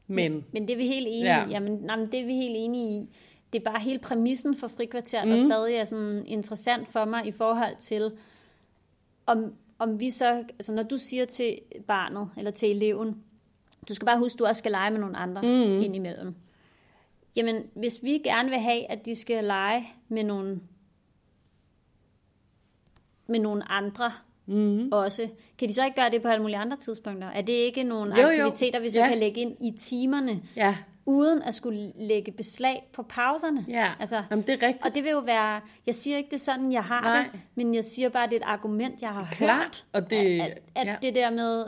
Men, 0.08 0.46
Men 0.54 0.67
det 0.67 0.74
er 0.74 0.78
vi 0.78 0.88
helt 0.88 1.08
enige 1.10 1.36
Ja. 1.36 1.46
i. 1.48 1.50
Jamen, 1.50 1.72
nej, 1.74 1.96
men 1.96 2.12
det 2.12 2.19
er 2.19 2.26
vi 2.26 2.34
helt 2.36 2.56
enige 2.58 3.02
i. 3.02 3.10
Det 3.54 3.60
er 3.60 3.63
bare 3.72 3.80
hele 3.80 4.00
præmissen 4.00 4.56
for 4.58 4.67
frikvarter, 4.67 5.26
der 5.26 5.38
Mhm. 5.38 5.50
stadig 5.50 5.76
er 5.76 5.84
sådan 5.86 6.26
interessant 6.26 6.88
for 6.88 7.06
mig 7.06 7.28
i 7.28 7.32
forhold 7.32 7.76
til, 7.80 8.12
om, 9.26 9.56
om 9.80 10.00
vi 10.00 10.10
så, 10.10 10.34
altså 10.34 10.74
når 10.74 10.84
du 10.84 10.98
siger 10.98 11.26
til 11.26 11.60
barnet, 11.88 12.30
eller 12.38 12.52
til 12.52 12.72
eleven, 12.72 13.24
du 13.89 13.93
skal 13.93 14.06
bare 14.06 14.19
huske, 14.19 14.38
du 14.38 14.46
også 14.46 14.60
skal 14.60 14.72
lege 14.72 14.91
med 14.91 15.00
nogle 15.00 15.17
andre 15.17 15.41
mm. 15.41 15.82
indimellem. 15.82 16.36
Jamen, 17.36 17.63
hvis 17.76 18.04
vi 18.04 18.10
gerne 18.24 18.50
vil 18.50 18.60
have, 18.60 18.91
at 18.91 19.06
de 19.06 19.15
skal 19.15 19.43
lege 19.43 19.88
med 20.08 20.24
nogle, 20.24 20.60
med 23.28 23.39
nogle 23.39 23.72
andre 23.72 24.12
mm. 24.45 24.89
også, 24.91 25.27
kan 25.58 25.69
de 25.69 25.73
så 25.73 25.86
ikke 25.86 25.95
gøre 26.01 26.10
det 26.12 26.21
på 26.21 26.27
alle 26.27 26.41
mulige 26.41 26.58
andre 26.58 26.77
tidspunkter? 26.77 27.27
Er 27.27 27.41
det 27.41 27.53
ikke 27.53 27.84
nogle 27.84 28.15
Jo, 28.15 28.21
jo. 28.21 28.27
aktiviteter, 28.27 28.79
vi 28.79 28.89
så 28.89 28.99
Ja. 28.99 29.08
kan 29.08 29.17
lægge 29.17 29.41
ind 29.41 29.58
i 29.62 29.71
timerne? 29.77 30.41
ja, 30.56 30.75
uden 31.06 31.41
at 31.41 31.53
skulle 31.53 31.93
lægge 31.95 32.32
beslag 32.32 32.89
på 32.93 33.03
pauserne. 33.03 33.65
Ja, 33.69 33.91
Altså, 33.99 34.23
Jamen, 34.32 34.45
det 34.47 34.63
er 34.63 34.67
rigtigt. 34.67 34.86
og 34.86 34.93
det 34.93 35.03
vil 35.03 35.12
jo 35.12 35.19
være, 35.19 35.62
jeg 35.86 35.95
siger 35.95 36.17
ikke, 36.17 36.29
det 36.29 36.36
er 36.36 36.39
sådan, 36.39 36.71
jeg 36.71 36.84
har 36.84 37.01
Nej. 37.01 37.23
det, 37.32 37.39
men 37.56 37.75
jeg 37.75 37.84
siger 37.84 38.10
bare, 38.10 38.25
det 38.27 38.34
er 38.34 38.38
et 38.38 38.43
argument, 38.45 39.01
jeg 39.01 39.10
har 39.10 39.27
Klart, 39.32 39.60
hørt. 39.60 39.86
og 39.93 40.10
det- 40.10 40.41
at, 40.41 40.58
at 40.75 40.88
ja. 40.88 40.95
det 41.01 41.15
der 41.15 41.29
med, 41.29 41.65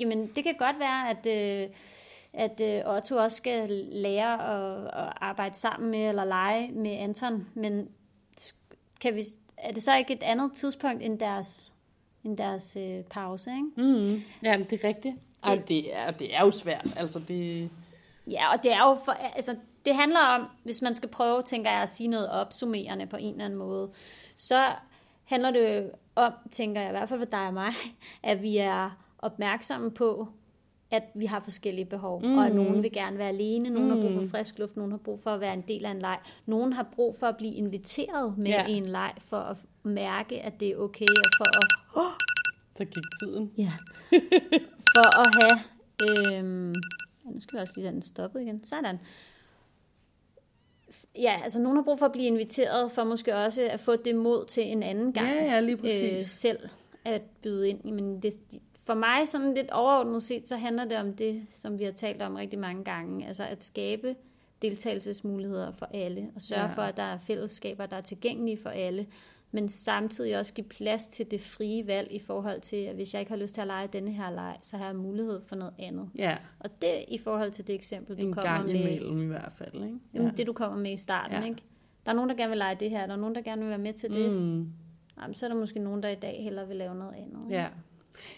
jamen 0.00 0.26
det 0.34 0.44
kan 0.44 0.54
godt 0.58 0.78
være, 0.78 1.10
at, 1.10 1.26
øh, 1.26 1.68
at 2.32 2.60
øh, 2.60 2.94
Otto 2.94 3.16
også 3.16 3.36
skal 3.36 3.68
lære 3.92 4.32
at, 4.54 4.84
at 4.84 5.12
arbejde 5.16 5.54
sammen 5.54 5.90
med, 5.90 6.08
eller 6.08 6.24
lege 6.24 6.70
med 6.72 6.90
Anton, 6.90 7.46
men 7.54 7.88
kan 9.00 9.14
vi, 9.14 9.22
er 9.56 9.72
det 9.72 9.82
så 9.82 9.96
ikke 9.96 10.12
et 10.14 10.22
andet 10.22 10.52
tidspunkt 10.52 11.02
end 11.02 11.18
deres, 11.18 11.71
end 12.24 12.36
deres 12.36 12.76
øh, 12.80 13.04
pause, 13.04 13.50
ikke? 13.50 13.88
Mm, 13.88 14.22
ja, 14.42 14.56
det 14.70 14.84
er 14.84 14.88
rigtigt. 14.88 15.14
Ej, 15.44 15.62
det 15.68 15.96
er, 15.96 16.10
det 16.10 16.34
er 16.34 16.40
jo 16.40 16.50
svært. 16.50 16.86
Altså, 16.96 17.20
det... 17.28 17.70
Ja, 18.26 18.52
og 18.52 18.62
det 18.62 18.72
er 18.72 18.88
jo 18.88 18.98
for, 19.04 19.12
altså, 19.12 19.56
det 19.84 19.94
handler 19.94 20.20
om, 20.20 20.46
hvis 20.64 20.82
man 20.82 20.94
skal 20.94 21.08
prøve, 21.08 21.42
tænker 21.42 21.70
jeg, 21.70 21.82
at 21.82 21.88
sige 21.88 22.08
noget 22.08 22.30
opsummerende 22.30 23.06
på 23.06 23.16
en 23.16 23.32
eller 23.32 23.44
anden 23.44 23.58
måde, 23.58 23.90
så 24.36 24.64
handler 25.24 25.50
det 25.50 25.90
om, 26.14 26.32
tænker 26.50 26.80
jeg, 26.80 26.90
i 26.90 26.92
hvert 26.92 27.08
fald 27.08 27.20
for 27.20 27.26
dig 27.26 27.46
og 27.46 27.54
mig, 27.54 27.72
at 28.22 28.42
vi 28.42 28.56
er 28.56 28.90
opmærksomme 29.18 29.90
på, 29.90 30.28
at 30.90 31.02
vi 31.14 31.26
har 31.26 31.40
forskellige 31.40 31.84
behov, 31.84 32.22
mm. 32.22 32.38
og 32.38 32.46
at 32.46 32.54
nogen 32.54 32.82
vil 32.82 32.92
gerne 32.92 33.18
være 33.18 33.28
alene, 33.28 33.70
nogen 33.70 33.90
mm. 33.90 33.96
har 33.96 34.08
brug 34.08 34.22
for 34.22 34.30
frisk 34.30 34.58
luft, 34.58 34.76
nogen 34.76 34.90
har 34.92 34.98
brug 34.98 35.20
for 35.20 35.30
at 35.30 35.40
være 35.40 35.54
en 35.54 35.64
del 35.68 35.84
af 35.84 35.90
en 35.90 35.98
leg, 35.98 36.18
nogen 36.46 36.72
har 36.72 36.86
brug 36.94 37.16
for 37.20 37.26
at 37.26 37.36
blive 37.36 37.54
inviteret 37.54 38.38
med 38.38 38.50
Ja. 38.50 38.66
i 38.66 38.72
en 38.72 38.86
leg, 38.86 39.12
for 39.18 39.36
at 39.36 39.56
mærke, 39.82 40.42
at 40.42 40.60
det 40.60 40.68
er 40.68 40.76
okay, 40.76 41.06
og 41.06 41.30
for 41.36 41.44
at 41.58 42.12
Så 42.76 42.84
gik 42.84 43.04
tiden. 43.22 43.52
Ja. 43.58 43.72
For 44.94 45.20
at 45.20 45.34
have... 45.40 45.58
Øhm, 46.38 46.74
nu 47.24 47.40
skal 47.40 47.56
vi 47.56 47.62
også 47.62 47.72
lige 47.76 47.86
have 47.86 47.94
den 47.94 48.02
stoppet 48.02 48.40
igen. 48.40 48.64
Sådan. 48.64 48.98
Ja, 51.18 51.40
altså 51.42 51.60
nogen 51.60 51.76
har 51.76 51.84
brug 51.84 51.98
for 51.98 52.06
at 52.06 52.12
blive 52.12 52.26
inviteret, 52.26 52.92
for 52.92 53.04
måske 53.04 53.36
også 53.36 53.62
at 53.62 53.80
få 53.80 53.96
det 53.96 54.16
mod 54.16 54.46
til 54.46 54.62
en 54.62 54.82
anden 54.82 55.12
gang. 55.12 55.28
Ja, 55.28 55.44
ja, 55.44 55.60
lige 55.60 55.76
øh, 55.76 55.80
præcis. 55.80 56.30
selv 56.30 56.68
at 57.04 57.22
byde 57.42 57.68
ind. 57.68 57.84
Men 57.84 58.22
det, 58.22 58.32
for 58.84 58.94
mig 58.94 59.28
sådan 59.28 59.54
lidt 59.54 59.70
overordnet 59.70 60.22
set, 60.22 60.48
så 60.48 60.56
handler 60.56 60.84
det 60.84 60.98
om 60.98 61.12
det, 61.12 61.42
som 61.50 61.78
vi 61.78 61.84
har 61.84 61.92
talt 61.92 62.22
om 62.22 62.34
rigtig 62.34 62.58
mange 62.58 62.84
gange. 62.84 63.26
Altså 63.26 63.44
at 63.44 63.64
skabe 63.64 64.16
deltagelsesmuligheder 64.62 65.72
for 65.72 65.88
alle, 65.94 66.30
og 66.34 66.42
sørge 66.42 66.62
ja. 66.68 66.74
for, 66.74 66.82
at 66.82 66.96
der 66.96 67.02
er 67.02 67.18
fællesskaber, 67.18 67.86
der 67.86 67.96
er 67.96 68.00
tilgængelige 68.00 68.58
for 68.62 68.70
alle, 68.70 69.06
men 69.52 69.68
samtidig 69.68 70.38
også 70.38 70.54
give 70.54 70.66
plads 70.66 71.08
til 71.08 71.30
det 71.30 71.40
frie 71.40 71.86
valg 71.86 72.08
i 72.12 72.18
forhold 72.18 72.60
til, 72.60 72.76
at 72.76 72.94
hvis 72.94 73.14
jeg 73.14 73.20
ikke 73.20 73.32
har 73.32 73.38
lyst 73.38 73.54
til 73.54 73.60
at 73.60 73.66
lege 73.66 73.86
denne 73.92 74.10
her 74.12 74.30
leg, 74.30 74.56
så 74.62 74.76
har 74.76 74.86
jeg 74.86 74.96
mulighed 74.96 75.40
for 75.42 75.56
noget 75.56 75.74
andet. 75.78 76.08
Ja, 76.18 76.36
Og 76.60 76.70
det 76.82 77.04
i 77.08 77.18
forhold 77.18 77.50
til 77.50 77.66
det 77.66 77.74
eksempel, 77.74 78.16
du 78.16 78.22
en 78.22 78.32
kommer 78.32 78.52
gang 78.52 78.66
med, 78.66 78.74
imellem 78.74 79.22
i 79.22 79.26
hvert 79.26 79.52
fald, 79.54 79.74
ikke? 79.84 79.98
jamen, 80.14 80.36
det 80.36 80.46
du 80.46 80.52
kommer 80.52 80.78
med 80.78 80.92
i 80.92 80.96
starten, 80.96 81.32
Ja. 81.36 81.40
ja. 81.40 81.46
ikke? 81.46 81.62
Der 82.04 82.10
er 82.10 82.16
nogen, 82.16 82.30
der 82.30 82.36
gerne 82.36 82.50
vil 82.50 82.58
lege 82.58 82.76
det 82.80 82.90
her, 82.90 83.06
der 83.06 83.12
er 83.12 83.18
nogen, 83.18 83.34
der 83.34 83.42
gerne 83.42 83.60
vil 83.62 83.68
være 83.68 83.78
med 83.78 83.92
til 83.92 84.12
det. 84.12 84.32
Mm, 84.32 84.68
Jamen, 85.22 85.34
så 85.34 85.46
er 85.46 85.50
der 85.50 85.56
måske 85.56 85.78
nogen, 85.78 86.02
der 86.02 86.08
i 86.08 86.14
dag 86.14 86.42
hellere 86.42 86.68
vil 86.68 86.76
lave 86.76 86.94
noget 86.94 87.14
andet. 87.14 87.38
ikke? 87.46 87.54
ja. 87.62 87.66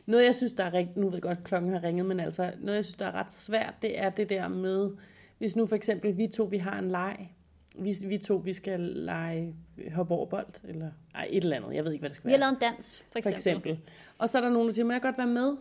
Noget, 0.07 0.24
jeg 0.24 0.35
synes, 0.35 0.53
der 0.53 0.64
er 0.64 0.74
rigtig... 0.74 0.98
Nu 0.98 1.07
ved 1.07 1.14
jeg 1.14 1.22
godt, 1.22 1.44
klokken 1.44 1.72
har 1.72 1.83
ringet, 1.85 2.07
men 2.07 2.20
altså, 2.20 2.53
noget, 2.61 2.77
jeg 2.77 2.85
synes, 2.85 2.96
der 2.96 3.07
er 3.07 3.12
ret 3.14 3.33
svært, 3.33 3.74
det 3.83 3.98
er 4.00 4.11
det 4.11 4.31
der 4.31 4.48
med, 4.48 4.90
hvis 5.38 5.57
nu 5.57 5.66
for 5.66 5.77
eksempel 5.77 6.16
vi 6.16 6.27
to, 6.27 6.44
vi 6.44 6.59
har 6.59 6.79
en 6.79 6.88
leg, 6.90 7.34
vi, 7.75 7.95
vi 8.07 8.19
to, 8.19 8.37
vi 8.37 8.53
skal 8.53 8.81
lege 8.81 9.55
hop 9.95 10.11
over 10.11 10.27
bold, 10.27 10.47
eller 10.69 10.91
ej, 11.15 11.29
et 11.31 11.45
eller 11.45 11.57
andet, 11.57 11.75
jeg 11.75 11.85
ved 11.85 11.93
ikke, 11.93 12.03
hvad 12.03 12.11
det 12.11 12.17
skal 12.17 12.29
Vi 12.29 12.33
har 12.33 12.39
være. 12.39 12.41
lavet 12.41 12.63
en 12.63 12.73
dans, 12.75 12.99
for 13.07 13.13
for 13.13 13.19
eksempel. 13.19 13.73
eksempel. 13.73 13.79
Og 14.19 14.29
så 14.29 14.39
er 14.39 14.43
der 14.43 14.51
nogen, 14.51 14.69
der 14.69 14.75
siger, 14.75 14.87
må 14.87 14.93
jeg 14.93 15.03
godt 15.03 15.19
være 15.19 15.27
med? 15.27 15.57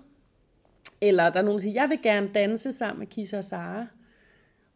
Eller 1.01 1.29
der 1.29 1.39
er 1.39 1.43
nogen, 1.43 1.57
der 1.57 1.61
siger, 1.61 1.73
jeg 1.81 1.89
vil 1.89 2.01
gerne 2.03 2.29
danse 2.35 2.73
sammen 2.73 2.99
med 2.99 3.07
Kisa 3.07 3.37
og 3.37 3.43
Sara. 3.43 3.85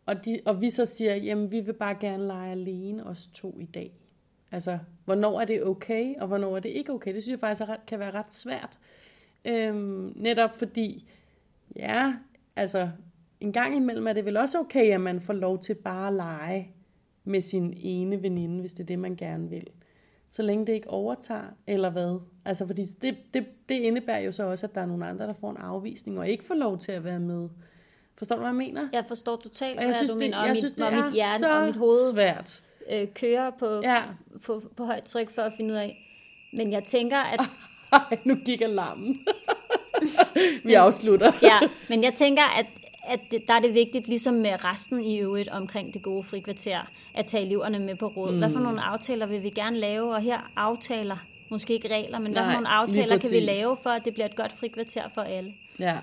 Og, 0.05 0.25
de, 0.25 0.39
og 0.45 0.61
vi 0.61 0.69
så 0.69 0.85
siger, 0.85 1.15
jamen 1.15 1.51
vi 1.51 1.59
vil 1.59 1.73
bare 1.73 1.95
gerne 1.99 2.27
lege 2.27 2.51
alene, 2.51 3.03
os 3.05 3.27
to 3.27 3.57
i 3.59 3.65
dag. 3.65 3.91
Altså, 4.51 4.79
hvornår 5.05 5.41
er 5.41 5.45
det 5.45 5.63
okay, 5.63 6.15
og 6.15 6.27
hvornår 6.27 6.55
er 6.55 6.59
det 6.59 6.69
ikke 6.69 6.91
okay? 6.91 7.13
Det 7.13 7.23
synes 7.23 7.31
jeg 7.31 7.39
faktisk 7.39 7.69
ret, 7.69 7.85
kan 7.87 7.99
være 7.99 8.11
ret 8.11 8.33
svært. 8.33 8.77
Øhm, 9.45 10.13
netop 10.15 10.55
fordi, 10.55 11.09
ja, 11.75 12.13
altså, 12.55 12.89
en 13.39 13.53
gang 13.53 13.75
imellem 13.75 14.07
er 14.07 14.13
det 14.13 14.25
vel 14.25 14.37
også 14.37 14.59
okay, 14.59 14.93
at 14.93 15.01
man 15.01 15.21
får 15.21 15.33
lov 15.33 15.59
til 15.61 15.73
bare 15.75 16.07
at 16.07 16.13
lege 16.13 16.71
med 17.27 17.41
sin 17.41 17.73
ene 17.77 18.21
veninde, 18.23 18.59
hvis 18.61 18.73
det 18.73 18.83
er 18.83 18.87
det, 18.87 18.99
man 18.99 19.15
gerne 19.15 19.49
vil 19.49 19.67
så 20.31 20.41
længe 20.41 20.65
det 20.65 20.73
ikke 20.73 20.89
overtager, 20.89 21.43
eller 21.67 21.89
hvad? 21.89 22.19
Altså, 22.45 22.67
fordi 22.67 22.85
det, 22.85 23.15
det, 23.33 23.45
det 23.69 23.75
indebærer 23.75 24.19
jo 24.19 24.31
så 24.31 24.43
også, 24.43 24.65
at 24.67 24.75
der 24.75 24.81
er 24.81 24.85
nogle 24.85 25.05
andre, 25.05 25.27
der 25.27 25.33
får 25.33 25.51
en 25.51 25.57
afvisning, 25.57 26.19
og 26.19 26.29
ikke 26.29 26.43
får 26.43 26.55
lov 26.55 26.77
til 26.77 26.91
at 26.91 27.03
være 27.03 27.19
med. 27.19 27.49
Forstår 28.17 28.35
du, 28.35 28.39
hvad 28.41 28.49
jeg 28.49 28.55
mener? 28.55 28.87
Jeg 28.93 29.05
forstår 29.07 29.35
totalt, 29.35 29.77
Og 29.77 29.83
jeg 29.83 29.87
hvad 29.87 29.93
synes, 29.95 30.11
du 30.11 30.17
det, 30.19 30.25
mener, 30.25 30.37
og 30.37 30.43
jeg 30.45 30.51
mit, 30.51 30.57
synes, 30.57 30.73
det 30.73 30.85
og 30.85 30.93
er 30.93 31.03
mit 31.05 31.13
hjerne 31.13 31.39
så 31.39 31.59
og 31.59 31.65
mit 31.65 31.75
hoved 31.75 32.13
svært. 32.13 32.63
øh, 32.91 33.07
kører 33.15 33.51
på, 33.59 33.65
Ja. 33.83 33.93
ja. 33.93 34.03
på, 34.45 34.61
på 34.75 34.85
højt 34.85 35.03
tryk 35.03 35.29
for 35.29 35.41
at 35.41 35.53
finde 35.57 35.73
ud 35.73 35.77
af. 35.79 35.97
Men 36.53 36.71
jeg 36.71 36.83
tænker, 36.83 37.17
at 37.17 37.39
Ej, 37.93 38.17
nu 38.25 38.35
gik 38.35 38.61
alarmen. 38.61 39.19
Vi 40.65 40.73
afslutter. 40.73 41.31
ja, 41.41 41.59
men 41.89 42.03
jeg 42.03 42.13
tænker, 42.13 42.43
at, 42.59 42.65
at 43.07 43.19
det, 43.31 43.47
der 43.47 43.53
er 43.53 43.59
det 43.59 43.73
vigtigt, 43.73 44.07
ligesom 44.07 44.33
med 44.33 44.63
resten 44.63 45.03
i 45.05 45.19
øvrigt 45.19 45.49
omkring 45.49 45.93
det 45.93 46.01
gode 46.01 46.23
frikvarter, 46.23 46.91
at 47.13 47.25
tage 47.25 47.45
eleverne 47.45 47.79
med 47.79 47.95
på 47.95 48.07
råd. 48.07 48.31
Mm. 48.31 48.37
Hvad 48.37 48.51
for 48.51 48.59
nogle 48.59 48.81
aftaler 48.81 49.25
vil 49.25 49.43
vi 49.43 49.49
gerne 49.49 49.77
lave? 49.77 50.15
Og 50.15 50.21
her 50.21 50.51
aftaler, 50.55 51.17
måske 51.49 51.73
ikke 51.73 51.87
regler, 51.95 52.19
men 52.19 52.31
hvad 52.31 52.41
for 52.41 52.45
Nej, 52.45 52.53
nogle 52.53 52.67
aftaler 52.67 53.17
kan 53.17 53.31
vi 53.31 53.39
lave, 53.39 53.77
for 53.83 53.89
at 53.89 54.05
det 54.05 54.13
bliver 54.13 54.25
et 54.25 54.35
godt 54.35 54.51
frikvarter 54.53 55.09
for 55.13 55.21
alle? 55.21 55.53
Ja, 55.79 55.97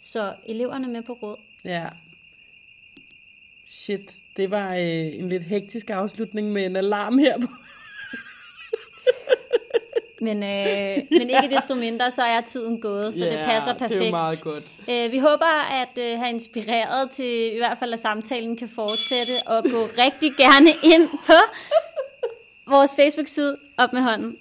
Så 0.00 0.34
eleverne 0.46 0.88
med 0.88 1.02
på 1.02 1.12
råd. 1.12 1.36
ja. 1.64 1.88
Shit, 3.72 4.12
det 4.36 4.50
var 4.50 4.74
øh, 4.74 4.80
en 5.18 5.28
lidt 5.28 5.42
hektisk 5.42 5.90
afslutning 5.90 6.52
med 6.52 6.66
en 6.66 6.76
alarm 6.76 7.18
her 7.18 7.38
på. 7.40 7.46
Men, 10.20 10.42
øh, 10.42 10.96
men 11.20 11.30
ikke 11.30 11.54
desto 11.56 11.74
mindre, 11.74 12.10
så 12.10 12.22
er 12.22 12.40
tiden 12.40 12.80
gået, 12.80 13.14
så 13.14 13.24
det 13.24 13.40
passer 13.44 13.72
perfekt. 13.72 14.00
det 14.00 14.06
er 14.06 14.10
meget 14.10 14.40
godt. 14.40 14.64
Øh, 14.90 15.12
vi 15.12 15.18
håber 15.18 15.72
at 15.82 15.98
øh, 15.98 16.18
have 16.18 16.30
inspireret 16.30 17.10
til 17.10 17.54
i 17.54 17.56
hvert 17.56 17.78
fald, 17.78 17.92
at 17.92 18.00
samtalen 18.00 18.56
kan 18.56 18.68
fortsætte 18.68 19.32
og 19.46 19.64
gå 19.64 19.88
rigtig 20.04 20.32
gerne 20.36 20.70
ind 20.82 21.08
på 21.26 21.32
vores 22.66 22.96
Facebook-side 22.96 23.56
op 23.78 23.92
med 23.92 24.02
hånden. 24.02 24.36